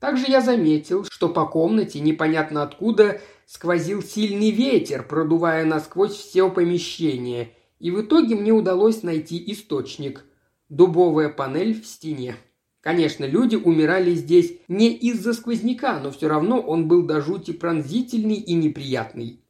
[0.00, 7.52] Также я заметил, что по комнате непонятно откуда сквозил сильный ветер, продувая насквозь все помещение,
[7.78, 10.24] и в итоге мне удалось найти источник–
[10.68, 12.34] дубовая панель в стене.
[12.80, 18.34] Конечно, люди умирали здесь не из-за сквозняка, но все равно он был до жути пронзительный
[18.34, 19.44] и неприятный.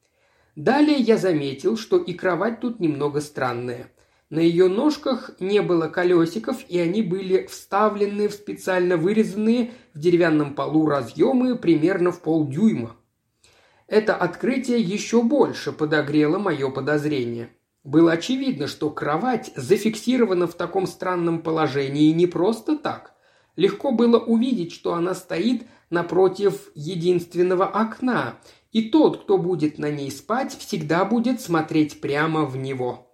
[0.56, 3.90] Далее я заметил, что и кровать тут немного странная.
[4.30, 10.54] На ее ножках не было колесиков, и они были вставлены в специально вырезанные в деревянном
[10.54, 12.94] полу разъемы примерно в полдюйма.
[13.86, 17.48] Это открытие еще больше подогрело мое подозрение.
[17.84, 23.14] Было очевидно, что кровать зафиксирована в таком странном положении не просто так.
[23.56, 28.34] Легко было увидеть, что она стоит напротив единственного окна,
[28.72, 33.07] и тот, кто будет на ней спать, всегда будет смотреть прямо в него.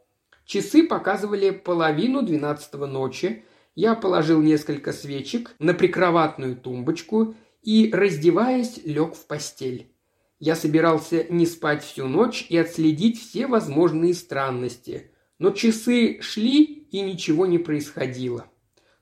[0.45, 3.45] Часы показывали половину двенадцатого ночи.
[3.75, 9.91] Я положил несколько свечек на прикроватную тумбочку и, раздеваясь, лег в постель.
[10.39, 15.11] Я собирался не спать всю ночь и отследить все возможные странности.
[15.39, 18.47] Но часы шли, и ничего не происходило.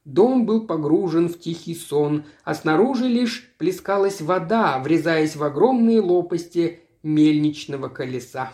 [0.05, 6.81] Дом был погружен в тихий сон, а снаружи лишь плескалась вода, врезаясь в огромные лопасти
[7.03, 8.53] мельничного колеса.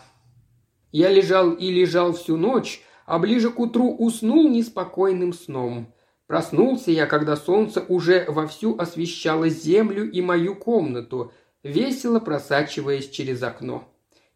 [0.91, 5.93] Я лежал и лежал всю ночь, а ближе к утру уснул неспокойным сном.
[6.27, 11.31] Проснулся я, когда солнце уже вовсю освещало землю и мою комнату,
[11.63, 13.87] весело просачиваясь через окно.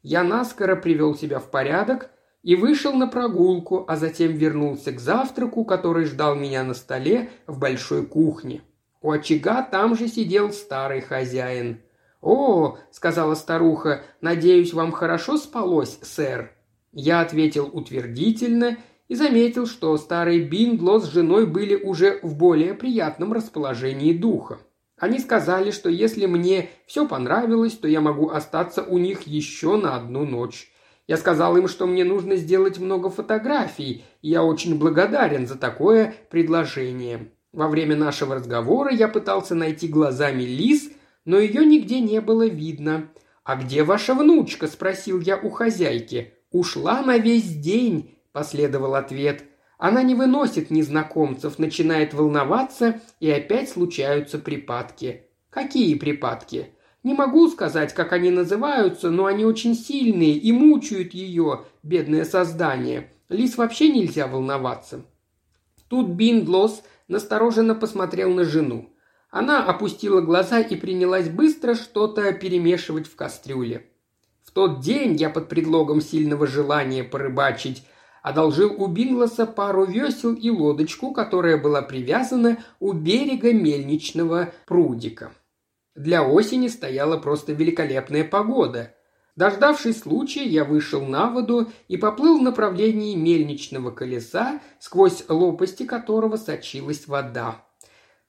[0.01, 2.09] Я наскоро привел себя в порядок
[2.41, 7.57] и вышел на прогулку, а затем вернулся к завтраку, который ждал меня на столе в
[7.57, 8.61] большой кухне.
[9.01, 11.81] У очага там же сидел старый хозяин.
[12.23, 16.53] «О,— сказала старуха,— надеюсь, вам хорошо спалось, сэр?»
[16.93, 18.77] Я ответил утвердительно
[19.09, 24.59] и заметил, что старый Биндло с женой были уже в более приятном расположении духа.
[24.97, 29.97] Они сказали, что если мне все понравилось, то я могу остаться у них еще на
[29.97, 30.71] одну ночь.
[31.07, 36.15] Я сказал им, что мне нужно сделать много фотографий, и я очень благодарен за такое
[36.29, 37.31] предложение.
[37.51, 40.89] Во время нашего разговора я пытался найти глазами Лис,
[41.25, 43.09] но ее нигде не было видно.
[43.43, 46.33] «А где ваша внучка?»– спросил я у хозяйки.
[46.51, 49.43] «Ушла на весь день»,– последовал ответ.
[49.77, 55.23] Она не выносит незнакомцев, начинает волноваться, и опять случаются припадки.
[55.49, 56.69] Какие припадки?
[57.03, 63.11] Не могу сказать, как они называются, но они очень сильные и мучают ее, бедное создание.
[63.27, 65.05] Лис вообще нельзя волноваться.
[65.89, 68.92] Тут Биндлос настороженно посмотрел на жену.
[69.33, 73.87] Она опустила глаза и принялась быстро что-то перемешивать в кастрюле.
[74.43, 77.83] В тот день я под предлогом сильного желания порыбачить
[78.21, 85.31] одолжил у Бингласа пару весел и лодочку, которая была привязана у берега мельничного прудика.
[85.95, 88.93] Для осени стояла просто великолепная погода.
[89.35, 96.37] Дождавшись случая, я вышел на воду и поплыл в направлении мельничного колеса, сквозь лопасти которого
[96.37, 97.65] сочилась вода.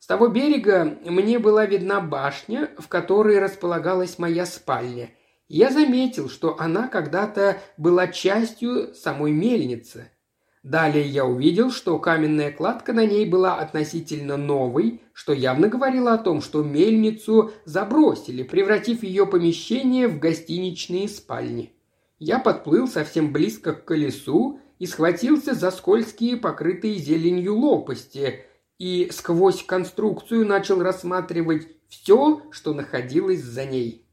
[0.04, 5.08] С того берега мне была видна башня, в которой располагалась моя спальня–
[5.48, 10.10] я заметил, что она когда-то была частью самой мельницы.
[10.62, 16.18] Далее я увидел, что каменная кладка на ней была относительно новой, что явно говорило о
[16.18, 21.72] том, что мельницу забросили, превратив ее помещение в гостиничные спальни.
[22.18, 28.44] Я подплыл совсем близко к колесу и схватился за скользкие, покрытые зеленью лопасти,
[28.78, 34.06] и сквозь конструкцию начал рассматривать все, что находилось за ней.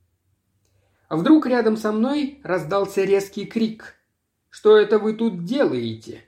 [1.09, 3.95] А вдруг рядом со мной раздался резкий крик.
[4.49, 6.23] «Что это вы тут делаете?»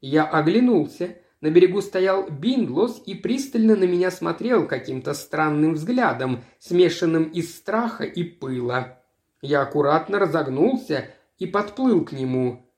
[0.00, 1.18] Я оглянулся.
[1.40, 8.04] На берегу стоял Биндлос и пристально на меня смотрел каким-то странным взглядом, смешанным из страха
[8.04, 9.02] и пыла.
[9.40, 12.72] Я аккуратно разогнулся и подплыл к нему.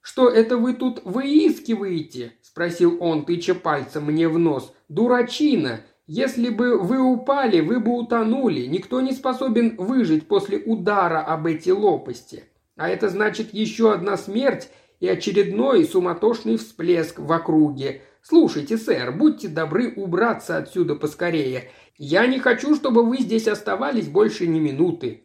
[0.00, 4.72] «Что это вы тут выискиваете?»– спросил он, тыча пальцем мне в нос.
[4.88, 5.82] «Дурачина!
[6.06, 8.64] Если бы вы упали, вы бы утонули.
[8.64, 12.44] Никто не способен выжить после удара об эти лопасти.
[12.74, 18.00] А это значит еще одна смерть и очередной суматошный всплеск в округе.
[18.22, 21.70] Слушайте, сэр, будьте добры убраться отсюда поскорее.
[21.98, 25.24] Я не хочу, чтобы вы здесь оставались больше ни минуты.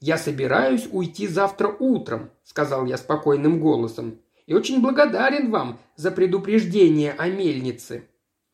[0.00, 4.18] Я собираюсь уйти завтра утром, сказал я спокойным голосом.
[4.48, 8.08] И очень благодарен вам за предупреждение о мельнице.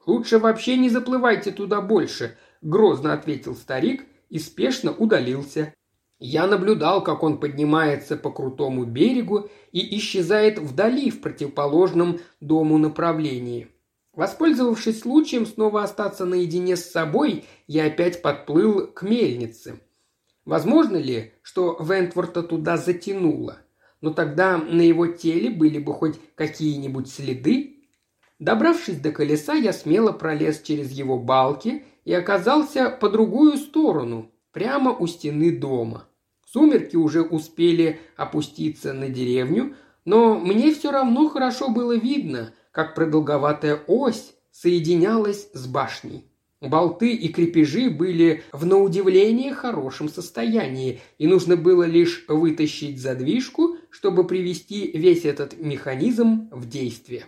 [0.05, 5.73] «Лучше вообще не заплывайте туда больше»,– грозно ответил старик и спешно удалился.
[6.19, 13.69] Я наблюдал, как он поднимается по крутому берегу и исчезает вдали в противоположном дому направлении.
[14.15, 19.81] Воспользовавшись случаем снова остаться наедине с собой, я опять подплыл к мельнице.
[20.45, 23.59] Возможно ли, что Вентворта туда затянуло?
[24.05, 27.71] Но тогда на его теле были бы хоть какие-нибудь следы,
[28.38, 34.90] Добравшись до колеса, я смело пролез через его балки и оказался по другую сторону, прямо
[34.90, 36.07] у стены дома.
[36.44, 39.75] Сумерки уже успели опуститься на деревню,
[40.05, 46.27] но мне все равно хорошо было видно, как продолговатая ось соединялась с башней.
[46.65, 53.77] Болты и крепежи были в на удивление хорошем состоянии, и нужно было лишь вытащить задвижку,
[53.90, 57.27] чтобы привести весь этот механизм в действие.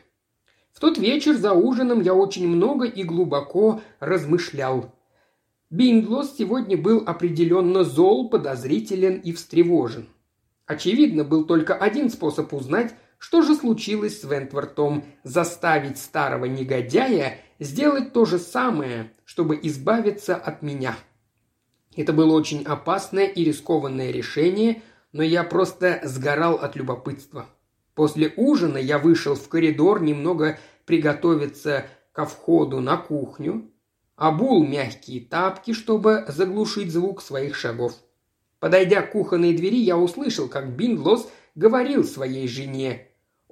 [0.72, 4.94] В тот вечер за ужином я очень много и глубоко размышлял.
[5.68, 10.06] Бинглос сегодня был определенно зол, подозрителен и встревожен.
[10.64, 18.12] Очевидно, был только один способ узнать, что же случилось с Вентвортом– заставить старого негодяя сделать
[18.12, 20.96] то же самое, чтобы избавиться от меня.
[21.96, 27.46] Это было очень опасное и рискованное решение, но я просто сгорал от любопытства.
[27.94, 33.70] После ужина я вышел в коридор немного приготовиться ко входу на кухню,
[34.16, 37.94] обул мягкие тапки, чтобы заглушить звук своих шагов.
[38.58, 43.05] Подойдя к кухонной двери, я услышал, как Биндлос говорил своей жене.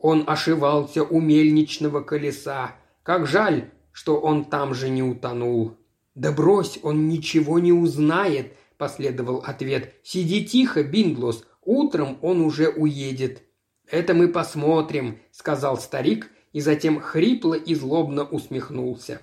[0.06, 2.76] Он ошивался у мельничного колеса.
[3.02, 5.78] Как жаль, что он там же не утонул.
[6.14, 9.94] «Да брось, он ничего не узнает»,– последовал ответ.
[10.02, 13.44] «Сиди тихо, Бинглос, утром он уже уедет».
[13.90, 19.22] «Это мы посмотрим»,– сказал старик, и затем хрипло и злобно усмехнулся.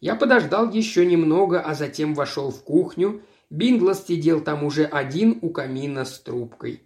[0.00, 3.22] Я подождал еще немного, а затем вошел в кухню.
[3.48, 6.82] Бинглас сидел там уже один у камина с трубкой.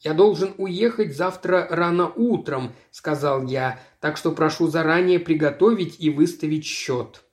[0.00, 6.64] «Я должен уехать завтра рано утром»,– сказал я,– «так что прошу заранее приготовить и выставить
[6.64, 7.24] счет».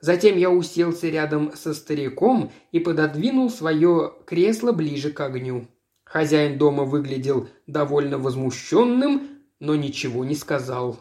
[0.00, 5.68] Затем я уселся рядом со стариком и пододвинул свое кресло ближе к огню.
[6.04, 10.98] Хозяин дома выглядел довольно возмущенным, но ничего не сказал.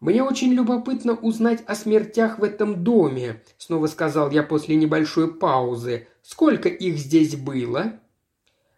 [0.00, 6.08] «Мне очень любопытно узнать о смертях в этом доме»,— снова сказал я после небольшой паузы.
[6.22, 8.00] «Сколько их здесь было?»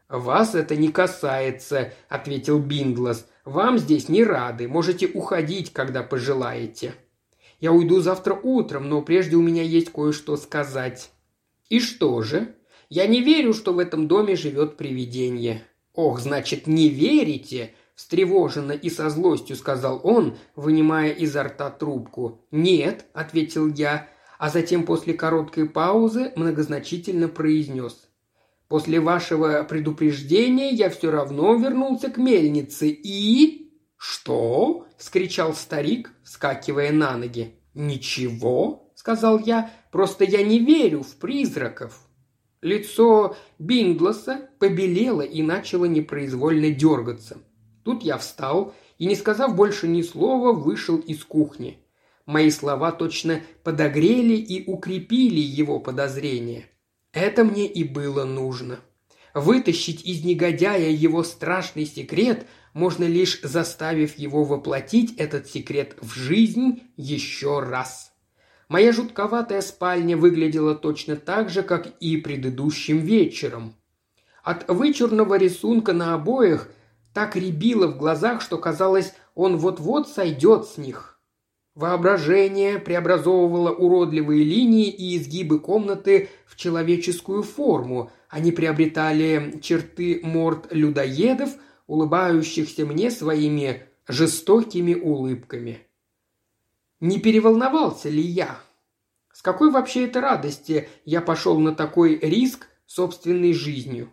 [0.09, 3.27] «Вас это не касается»,— ответил Бинглас.
[3.45, 4.69] «Вам здесь не рады.
[4.69, 6.95] Можете уходить, когда пожелаете».
[7.59, 11.11] «Я уйду завтра утром, но прежде у меня есть кое-что сказать».
[11.69, 12.55] «И что же?»
[12.89, 15.63] «Я не верю, что в этом доме живет привидение».
[15.93, 22.47] «Ох, значит, не верите?» встревоженно и со злостью сказал он, вынимая изо рта трубку.
[22.53, 28.06] «Нет»,— ответил я, а затем после короткой паузы многозначительно произнес.
[28.69, 37.17] После вашего предупреждения я все равно вернулся к мельнице и...» «Что?»– скричал старик, вскакивая на
[37.17, 37.55] ноги.
[37.75, 42.01] «Ничего»,– сказал я,– «просто я не верю в призраков».
[42.61, 47.39] Лицо Бингласа побелело и начало непроизвольно дергаться.
[47.85, 51.79] Тут я встал и, не сказав больше ни слова, вышел из кухни.
[52.25, 56.65] Мои слова точно подогрели и укрепили его подозрения–
[57.17, 58.81] это мне и было нужно.
[59.33, 66.83] Вытащить из негодяя его страшный секрет можно лишь заставив его воплотить этот секрет в жизнь
[66.99, 68.13] еще раз.
[68.69, 73.75] Моя жутковатая спальня выглядела точно так же, как и предыдущим вечером.
[74.43, 76.69] От вычурного рисунка на обоях
[77.15, 81.16] так рябило в глазах, что казалось, он вот-вот сойдет с них.
[81.77, 88.11] Воображение преобразовывало уродливые линии и изгибы комнаты в человеческую форму.
[88.31, 91.51] Они приобретали черты морд людоедов,
[91.87, 95.87] улыбающихся мне своими жестокими улыбками.
[97.01, 98.59] Не переволновался ли я?
[99.35, 104.09] С какой вообще это радости я пошел на такой риск собственной жизнью?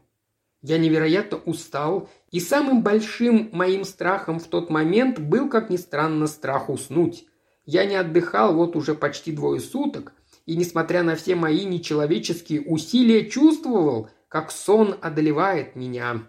[0.62, 6.28] Я невероятно устал, и самым большим моим страхом в тот момент был, как ни странно,
[6.28, 7.26] страх уснуть.
[7.66, 10.14] Я не отдыхал вот уже почти двое суток,
[10.46, 16.24] и, несмотря на все мои нечеловеческие усилия, чувствовал, как сон одолевает меня.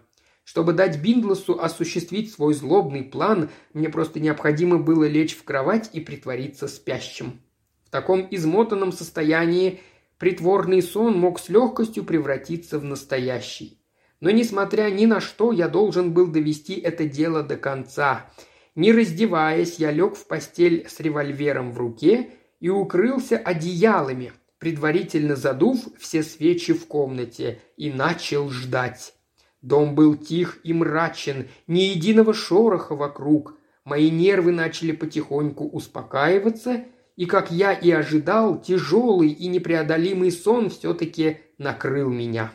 [0.45, 5.99] Чтобы дать Бингласу осуществить свой злобный план, мне просто необходимо было лечь в кровать и
[5.99, 7.41] притвориться спящим.
[7.83, 9.81] В таком измотанном состоянии
[10.17, 13.81] притворный сон мог с легкостью превратиться в настоящий.
[14.21, 18.29] Но, несмотря ни на что, я должен был довести это дело до конца–
[18.75, 25.79] не раздеваясь, я лег в постель с револьвером в руке и укрылся одеялами, предварительно задув
[25.97, 29.13] все свечи в комнате, и начал ждать.
[29.61, 33.57] Дом был тих и мрачен, ни единого шороха вокруг.
[33.83, 36.83] Мои нервы начали потихоньку успокаиваться,
[37.15, 42.51] и, как я и ожидал, тяжелый и непреодолимый сон все-таки накрыл меня.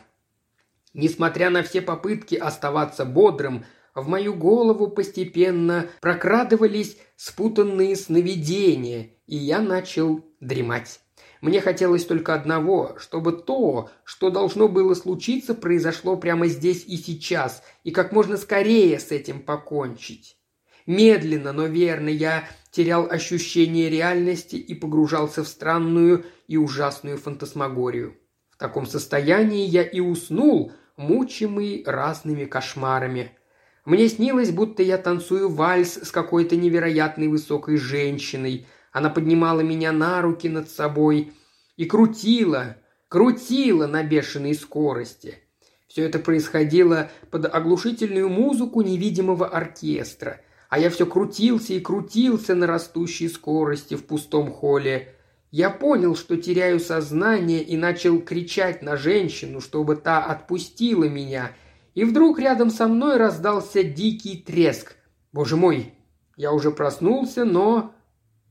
[0.93, 3.65] Несмотря на все попытки оставаться бодрым,
[3.95, 10.99] в мою голову постепенно прокрадывались спутанные сновидения, и я начал дремать.
[11.41, 17.63] Мне хотелось только одного, чтобы то, что должно было случиться, произошло прямо здесь и сейчас,
[17.83, 20.37] и как можно скорее с этим покончить.
[20.85, 28.17] Медленно, но верно я терял ощущение реальности и погружался в странную и ужасную фантасмагорию.
[28.51, 33.37] В таком состоянии я и уснул, мучимый разными кошмарами.
[33.83, 38.67] Мне снилось, будто я танцую вальс с какой-то невероятной высокой женщиной.
[38.91, 41.33] Она поднимала меня на руки над собой
[41.77, 42.77] и крутила,
[43.07, 45.39] крутила на бешеной скорости.
[45.87, 52.67] Все это происходило под оглушительную музыку невидимого оркестра, а я все крутился и крутился на
[52.67, 55.15] растущей скорости в пустом холле.
[55.49, 61.51] Я понял, что теряю сознание и начал кричать на женщину, чтобы та отпустила меня–
[61.93, 64.95] и вдруг рядом со мной раздался дикий треск.
[65.31, 65.93] Боже мой,
[66.35, 67.93] я уже проснулся, но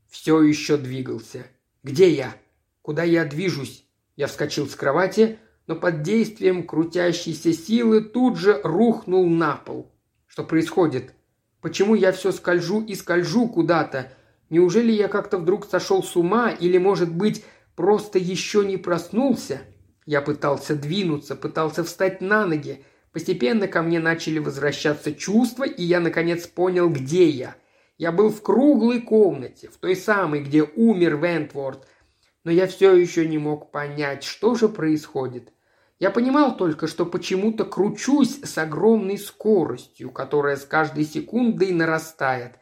[0.09, 1.45] все еще двигался.
[1.83, 2.35] Где я?
[2.81, 3.85] Куда я движусь?
[4.15, 9.91] Я вскочил с кровати, но под действием крутящейся силы тут же рухнул на пол.
[10.27, 11.13] Что происходит?
[11.61, 14.11] Почему я все скольжу и скольжу куда-то?
[14.49, 17.43] Неужели я как-то вдруг сошел с ума или, может быть,
[17.75, 19.61] просто еще не проснулся?
[20.05, 22.83] Я пытался двинуться, пытался встать на ноги,
[23.13, 27.55] Постепенно ко мне начали возвращаться чувства, и я наконец понял, где я.
[27.97, 31.87] Я был в круглой комнате, в той самой, где умер Вентворд,
[32.43, 35.51] но я все еще не мог понять, что же происходит.
[35.99, 42.53] Я понимал только, что почему-то кручусь с огромной скоростью, которая с каждой секундой нарастает.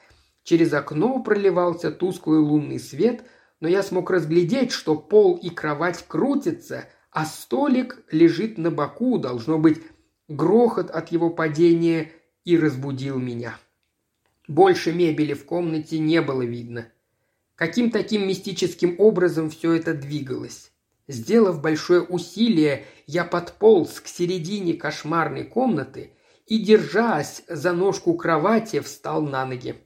[0.43, 3.24] Через окно проливался тусклый лунный свет,
[3.62, 9.58] но я смог разглядеть, что пол и кровать крутятся, а столик лежит на боку, должно
[9.58, 9.84] быть,
[10.30, 12.12] Грохот от его падения
[12.46, 13.60] и разбудил меня.
[14.48, 16.88] Больше мебели в комнате не было видно.
[17.56, 20.72] Каким таким мистическим образом все это двигалось?
[21.08, 26.12] Сделав большое усилие, я подполз к середине кошмарной комнаты
[26.46, 29.78] и, держась за ножку кровати, встал на ноги.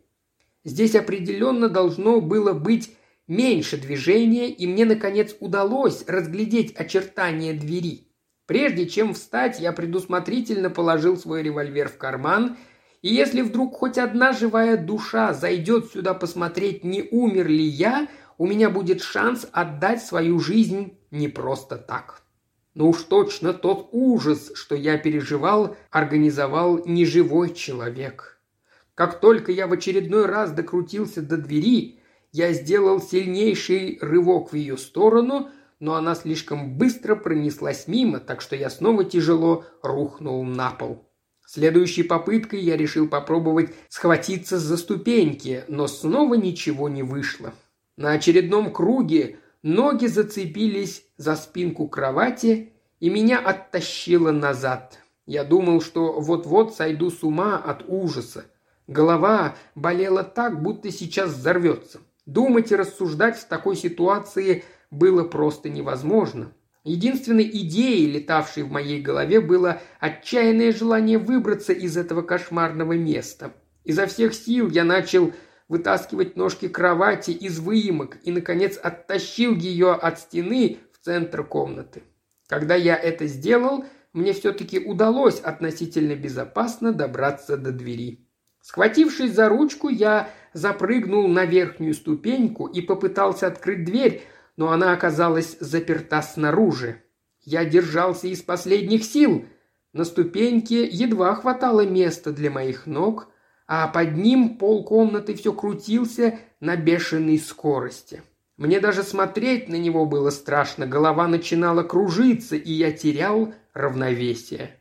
[0.66, 2.94] Здесь определенно должно было быть
[3.28, 8.10] меньше движения, и мне, наконец, удалось разглядеть очертания двери.
[8.46, 12.58] Прежде чем встать, я предусмотрительно положил свой револьвер в карман,
[13.02, 18.46] и если вдруг хоть одна живая душа зайдет сюда посмотреть, не умер ли я, у
[18.46, 22.22] меня будет шанс отдать свою жизнь не просто так.
[22.74, 28.42] Но уж точно тот ужас, что я переживал, организовал неживой человек.
[28.96, 32.00] Как только я в очередной раз докрутился до двери,
[32.32, 35.50] я сделал сильнейший рывок в ее сторону–
[35.84, 41.10] но она слишком быстро пронеслась мимо, так что я снова тяжело рухнул на пол.
[41.46, 47.54] Следующей попыткой я решил попробовать схватиться за ступеньки, но снова ничего не вышло.
[47.98, 52.72] На очередном круге ноги зацепились за спинку кровати,
[53.02, 55.00] и меня оттащило назад.
[55.26, 58.46] Я думал, что вот-вот сойду с ума от ужаса.
[58.88, 62.00] Голова болела так, будто сейчас взорвется.
[62.26, 64.64] Думать и рассуждать в такой ситуации
[64.94, 66.54] было просто невозможно.
[66.84, 73.54] Единственной идеей, летавшей в моей голове, было отчаянное желание выбраться из этого кошмарного места.
[73.84, 75.34] Изо всех сил я начал
[75.70, 82.04] вытаскивать ножки кровати из выемок и, наконец, оттащил ее от стены в центр комнаты.
[82.48, 88.28] Когда я это сделал, мне все-таки удалось относительно безопасно добраться до двери.
[88.62, 94.24] Схватившись за ручку, я запрыгнул на верхнюю ступеньку и попытался открыть дверь,
[94.58, 97.04] но она оказалась заперта снаружи.
[97.42, 99.46] Я держался из последних сил.
[99.92, 103.28] На ступеньке едва хватало места для моих ног,
[103.68, 108.22] а под ним пол комнаты все крутился на бешеной скорости.
[108.58, 114.80] Мне даже смотреть на него было страшно, голова начинала кружиться, и я терял равновесие.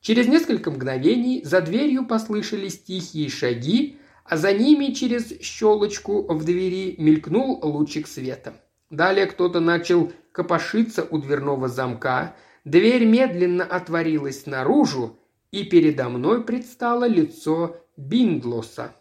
[0.00, 6.94] Через несколько мгновений за дверью послышались тихие шаги, а за ними через щелочку в двери
[6.98, 8.54] мелькнул лучик света.
[8.92, 15.18] Далее кто-то начал копошиться у дверного замка, дверь медленно отворилась наружу,
[15.50, 18.94] и передо мной предстало лицо Бинглоса.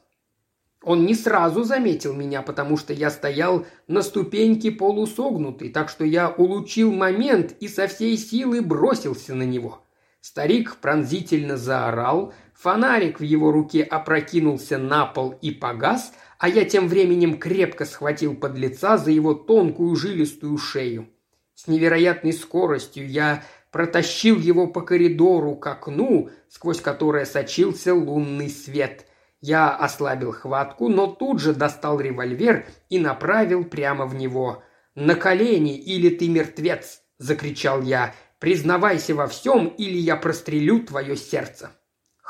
[0.82, 6.30] Он не сразу заметил меня, потому что я стоял на ступеньке полусогнутый, так что я
[6.30, 9.86] улучил момент и со всей силы бросился на него.
[10.22, 16.88] Старик пронзительно заорал, фонарик в его руке опрокинулся на пол и погас, а я тем
[16.88, 21.10] временем крепко схватил под лица за его тонкую жилистую шею.
[21.56, 29.08] С невероятной скоростью я протащил его по коридору к окну, сквозь которое сочился лунный свет.
[29.40, 34.64] Я ослабил хватку, но тут же достал револьвер и направил прямо в него.
[34.94, 38.14] «На колени, или ты мертвец!»– закричал я.
[38.40, 41.72] «Признавайся во всем, или я прострелю твое сердце!»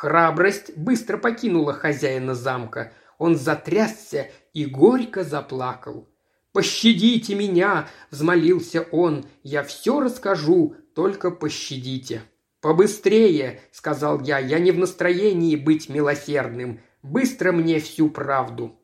[0.01, 2.91] Храбрость быстро покинула хозяина замка.
[3.19, 6.09] Он затрясся и горько заплакал.
[6.53, 9.25] «Пощадите меня!»– взмолился он.
[9.43, 12.23] «Я все расскажу, только пощадите!»
[12.61, 14.39] «Побыстрее!»– сказал я.
[14.39, 16.79] «Я не в настроении быть милосердным.
[17.03, 18.79] Быстро мне всю правду!»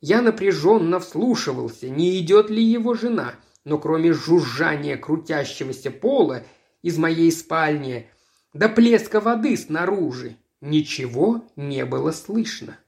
[0.00, 3.34] Я напряженно вслушивался, не идет ли его жена,
[3.66, 6.44] но кроме жужжания крутящегося пола
[6.80, 8.08] из моей спальни
[8.52, 12.78] до плеска воды снаружи ничего не было слышно.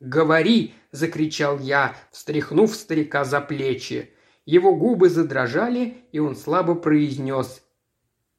[0.00, 4.10] «Говори!»– закричал я, встряхнув старика за плечи.
[4.46, 7.62] Его губы задрожали, и он слабо произнес.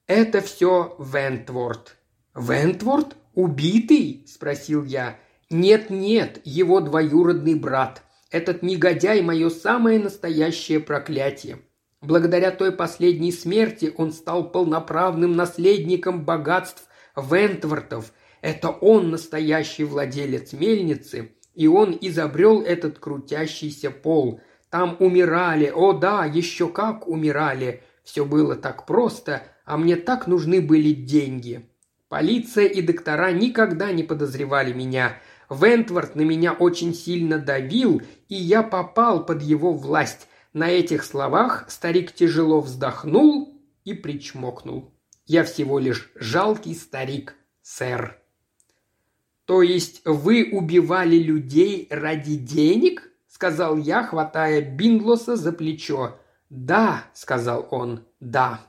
[0.08, 1.98] «Это все Вентворд».
[2.34, 3.16] «Вентворд?
[3.36, 5.20] Убитый?»– спросил я.
[5.52, 8.02] «Нет-нет, его двоюродный брат.
[8.32, 11.60] Этот негодяй– мое самое настоящее проклятие.
[12.02, 18.12] Благодаря той последней смерти он стал полноправным наследником богатств Вентвортов.
[18.42, 24.42] Это он настоящий владелец мельницы, и он изобрел этот крутящийся пол.
[24.72, 27.84] Там умирали, о да, еще как умирали.
[28.04, 31.70] Все было так просто, а мне так нужны были деньги.
[32.10, 35.18] Полиция и доктора никогда не подозревали меня–
[35.52, 40.28] Вентворд на меня очень сильно давил, и я попал под его власть.
[40.54, 44.94] На этих словах старик тяжело вздохнул и причмокнул.
[45.26, 48.22] Я всего лишь жалкий старик, сэр.
[49.46, 53.08] То есть вы убивали людей ради денег?
[53.30, 56.20] сказал я, хватая Бинглоса за плечо.
[56.50, 58.60] Да, сказал он, да.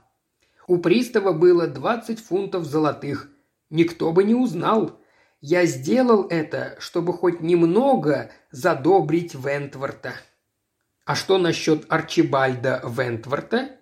[0.69, 3.29] У пристава было двадцать фунтов золотых.
[3.71, 5.01] Никто бы не узнал.
[5.41, 10.13] Я сделал это, чтобы хоть немного задобрить Вентворта.
[11.05, 13.77] А что насчет Арчибальда Вентворта?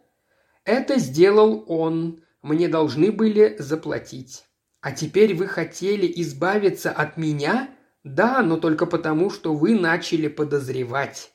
[0.65, 2.23] Это сделал он.
[2.43, 4.45] Мне должны были заплатить.
[4.81, 7.69] А теперь вы хотели избавиться от меня?
[8.03, 11.33] Да, но только потому, что вы начали подозревать.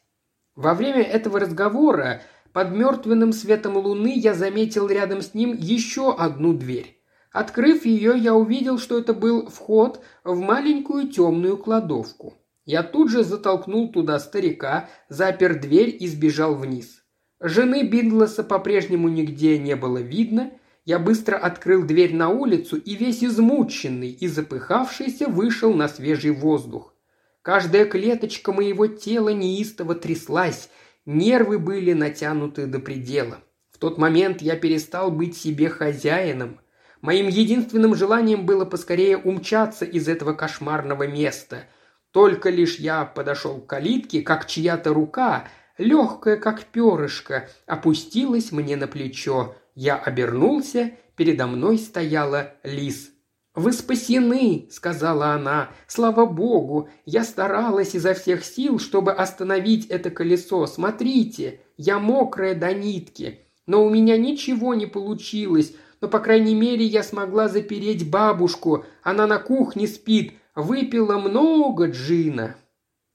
[0.55, 2.23] Во время этого разговора
[2.53, 6.99] под мертвенным светом луны я заметил рядом с ним еще одну дверь.
[7.31, 12.33] Открыв ее, я увидел, что это был вход в маленькую темную кладовку.
[12.65, 17.03] Я тут же затолкнул туда старика, запер дверь и сбежал вниз.
[17.39, 20.51] Жены Бингласа по-прежнему нигде не было видно.
[20.83, 26.95] Я быстро открыл дверь на улицу и весь измученный и запыхавшийся вышел на свежий воздух.
[27.41, 30.69] Каждая клеточка моего тела неистово тряслась,
[31.05, 33.39] нервы были натянуты до предела.
[33.69, 36.59] В тот момент я перестал быть себе хозяином.
[37.01, 41.65] Моим единственным желанием было поскорее умчаться из этого кошмарного места.
[42.15, 48.87] Только лишь я подошел к калитке, как чья-то рука, легкая, как перышко, опустилась мне на
[48.87, 49.53] плечо.
[49.75, 53.11] Я обернулся, передо мной стояла лис.
[53.53, 55.71] «Вы спасены!»– сказала она.
[55.87, 56.87] «Слава Богу!
[57.05, 60.67] Я старалась изо всех сил, чтобы остановить это колесо.
[60.67, 63.41] Смотрите, я мокрая до нитки.
[63.67, 68.85] Но у меня ничего не получилось но, по крайней мере, я смогла запереть бабушку.
[69.01, 72.55] Она на кухне спит, выпила много джина».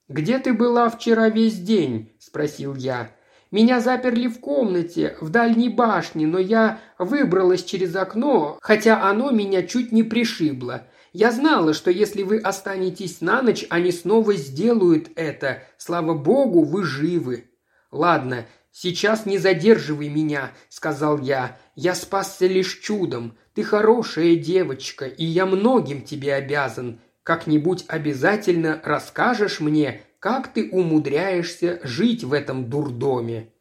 [0.08, 3.12] «Где ты была вчера весь день?»– спросил я.
[3.50, 9.62] «Меня заперли в комнате, в дальней башне, но я выбралась через окно, хотя оно меня
[9.62, 10.86] чуть не пришибло.
[11.12, 15.62] Я знала, что если вы останетесь на ночь, они снова сделают это.
[15.78, 17.50] Слава богу, вы живы.
[17.90, 21.56] Ладно, сейчас не задерживай меня»,– сказал я.
[21.82, 23.38] Я спасся лишь чудом.
[23.54, 27.00] Ты хорошая девочка, и я многим тебе обязан.
[27.30, 33.52] Как-нибудь обязательно расскажешь мне, как ты умудряешься жить в этом дурдоме».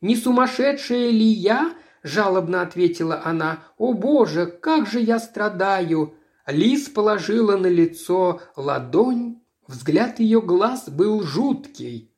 [0.00, 3.64] «Не сумасшедшая ли я?»– жалобно ответила она.
[3.76, 6.14] «О боже, как же я страдаю!»
[6.46, 9.40] Лис положила на лицо ладонь.
[9.66, 12.14] Взгляд ее глаз был жуткий.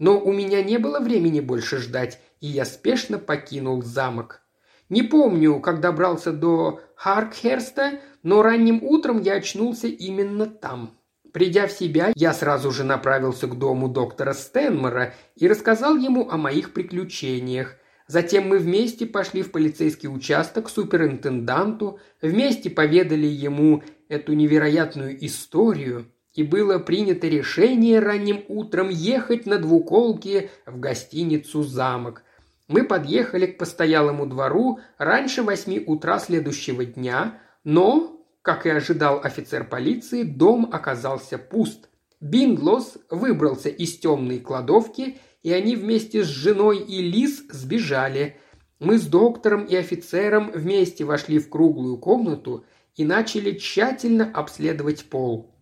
[0.00, 4.42] Но у меня не было времени больше ждать, и я спешно покинул замок.
[4.88, 10.96] Не помню, как добрался до Харкхерста, но ранним утром я очнулся именно там.
[11.32, 16.36] Придя в себя, я сразу же направился к дому доктора Стэнмора и рассказал ему о
[16.36, 17.76] моих приключениях.
[18.06, 26.06] Затем мы вместе пошли в полицейский участок к суперинтенданту, вместе поведали ему эту невероятную историю,
[26.32, 32.22] и было принято решение ранним утром ехать на двуколке в гостиницу «Замок»,
[32.68, 39.64] мы подъехали к постоялому двору раньше восьми утра следующего дня, но, как и ожидал офицер
[39.64, 41.88] полиции, дом оказался пуст.
[42.20, 48.36] Бинглос выбрался из темной кладовки и они вместе с женой и Лис сбежали.
[48.80, 52.64] Мы с доктором и офицером вместе вошли в круглую комнату
[52.96, 55.54] и начали тщательно обследовать пол.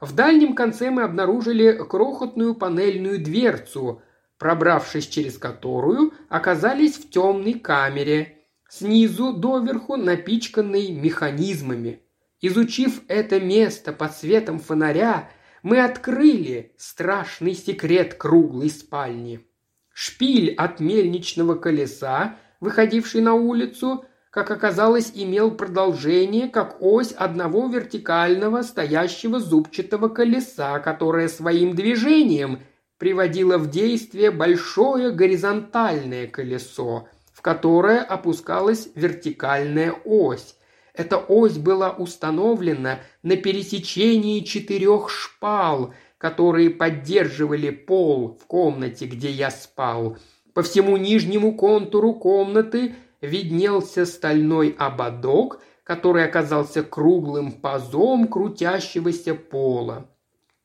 [0.00, 4.02] В дальнем конце мы обнаружили крохотную панельную дверцу,
[4.42, 8.38] пробравшись через которую оказались в темной камере,
[8.68, 12.00] снизу доверху напичканной механизмами.
[12.40, 15.30] Изучив это место под светом фонаря,
[15.62, 19.46] мы открыли страшный секрет круглой спальни.
[19.92, 28.62] Шпиль от мельничного колеса, выходивший на улицу, как оказалось, имел продолжение, как ось одного вертикального
[28.62, 32.58] стоящего зубчатого колеса, которое своим движением
[33.02, 40.54] приводило в действие большое горизонтальное колесо, в которое опускалась вертикальная ось.
[40.94, 49.50] Эта ось была установлена на пересечении четырех шпал, которые поддерживали пол в комнате, где я
[49.50, 50.16] спал.
[50.54, 60.08] По всему нижнему контуру комнаты виднелся стальной ободок, который оказался круглым пазом крутящегося пола.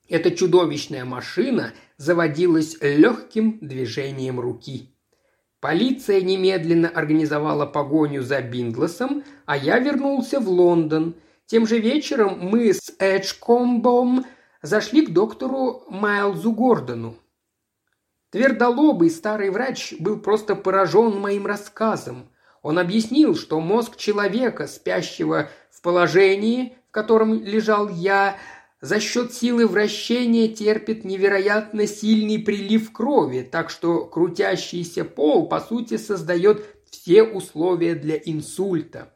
[0.07, 4.93] Эта чудовищная машина заводилась легким движением руки.
[5.59, 11.15] Полиция немедленно организовала погоню за Бингласом, а я вернулся в Лондон.
[11.47, 14.25] Тем же вечером мы с Эджкомбом
[14.61, 17.17] зашли к доктору Майлзу Гордону.
[18.29, 22.29] Твердолобый старый врач был просто поражен моим рассказом.
[22.61, 28.35] Он объяснил, что мозг человека, спящего в положении, в котором лежал я,
[28.81, 35.97] за счет силы вращения терпит невероятно сильный прилив крови, так что крутящийся пол, по сути,
[35.97, 39.13] создает все условия для инсульта.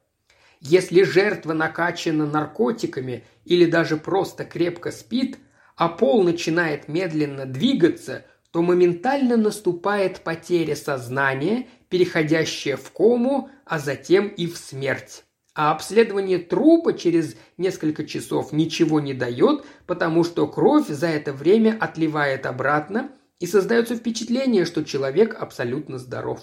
[0.59, 5.38] Если жертва накачана наркотиками или даже просто крепко спит,
[5.76, 14.28] а пол начинает медленно двигаться, то моментально наступает потеря сознания, переходящая в кому, а затем
[14.28, 15.24] и в смерть.
[15.62, 21.78] А обследование трупа через несколько часов ничего не дает, потому что кровь за это время
[21.80, 26.39] отливает обратно и создается впечатление, что человек абсолютно здоров.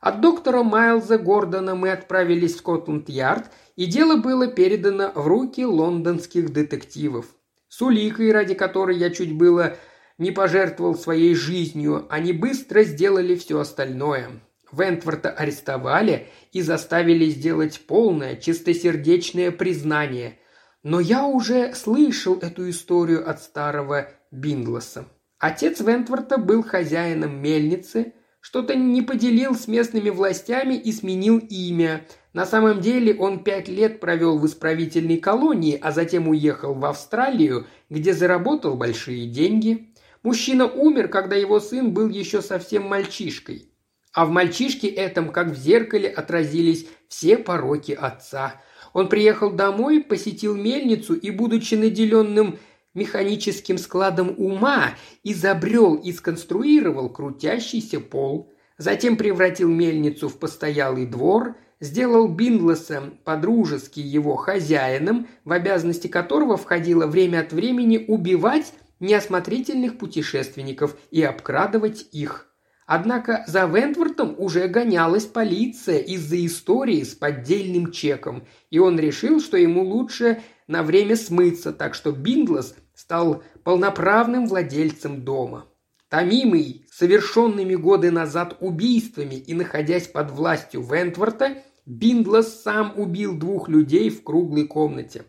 [0.00, 6.54] От доктора Майлза Гордона мы отправились в Скотланд-Ярд, и дело было передано в руки лондонских
[6.54, 7.26] детективов.
[7.68, 9.76] С уликой, ради которой я чуть было
[10.16, 14.40] не пожертвовал своей жизнью, они быстро сделали все остальное.
[14.72, 20.38] Вентворта арестовали и заставили сделать полное, чистосердечное признание.
[20.82, 25.06] Но я уже слышал эту историю от старого Бингласа.
[25.38, 32.06] Отец Вентворта был хозяином мельницы, что-то не поделил с местными властями и сменил имя.
[32.32, 37.66] На самом деле он пять лет провел в исправительной колонии, а затем уехал в Австралию,
[37.90, 39.94] где заработал большие деньги.
[40.22, 43.69] Мужчина умер, когда его сын был еще совсем мальчишкой.
[44.12, 48.60] А в мальчишке этом, как в зеркале, отразились все пороки отца.
[48.92, 52.58] Он приехал домой, посетил мельницу и, будучи наделенным
[52.92, 58.52] механическим складом ума, изобрел и сконструировал крутящийся пол.
[58.78, 67.06] Затем превратил мельницу в постоялый двор, сделал Бингласа подружески его хозяином, в обязанности которого входило
[67.06, 72.49] время от времени убивать неосмотрительных путешественников и обкрадывать их.
[72.92, 79.56] Однако за Вентвортом уже гонялась полиция из-за истории с поддельным чеком, и он решил, что
[79.56, 85.68] ему лучше на время смыться, так что Бинглас стал полноправным владельцем дома.
[86.08, 94.10] Томимый совершенными годы назад убийствами и находясь под властью Вентворта, Бинглас сам убил двух людей
[94.10, 95.22] в круглой комнате.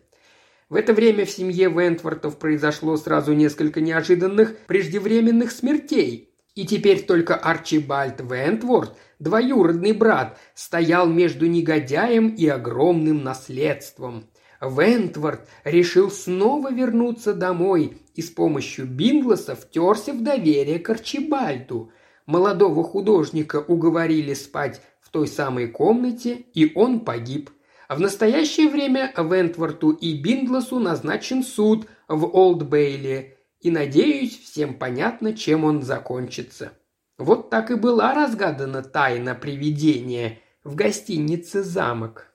[0.68, 6.31] В это время в семье Вентвортов произошло сразу несколько неожиданных преждевременных смертей.
[6.54, 14.28] И теперь только Арчибальд Вентворт, двоюродный брат, стоял между негодяем и огромным наследством.
[14.60, 21.90] Вентворт решил снова вернуться домой и с помощью Бингласа втерся в доверие к Арчибальду.
[22.26, 27.50] Молодого художника уговорили спать в той самой комнате, и он погиб–
[27.94, 35.64] в настоящее время Вентворту и Бингласу назначен суд в Олд-Бейли, и, надеюсь, всем понятно, чем
[35.64, 36.72] он закончится.
[37.16, 42.31] Вот так и была разгадана тайна привидения в гостинице «Замок».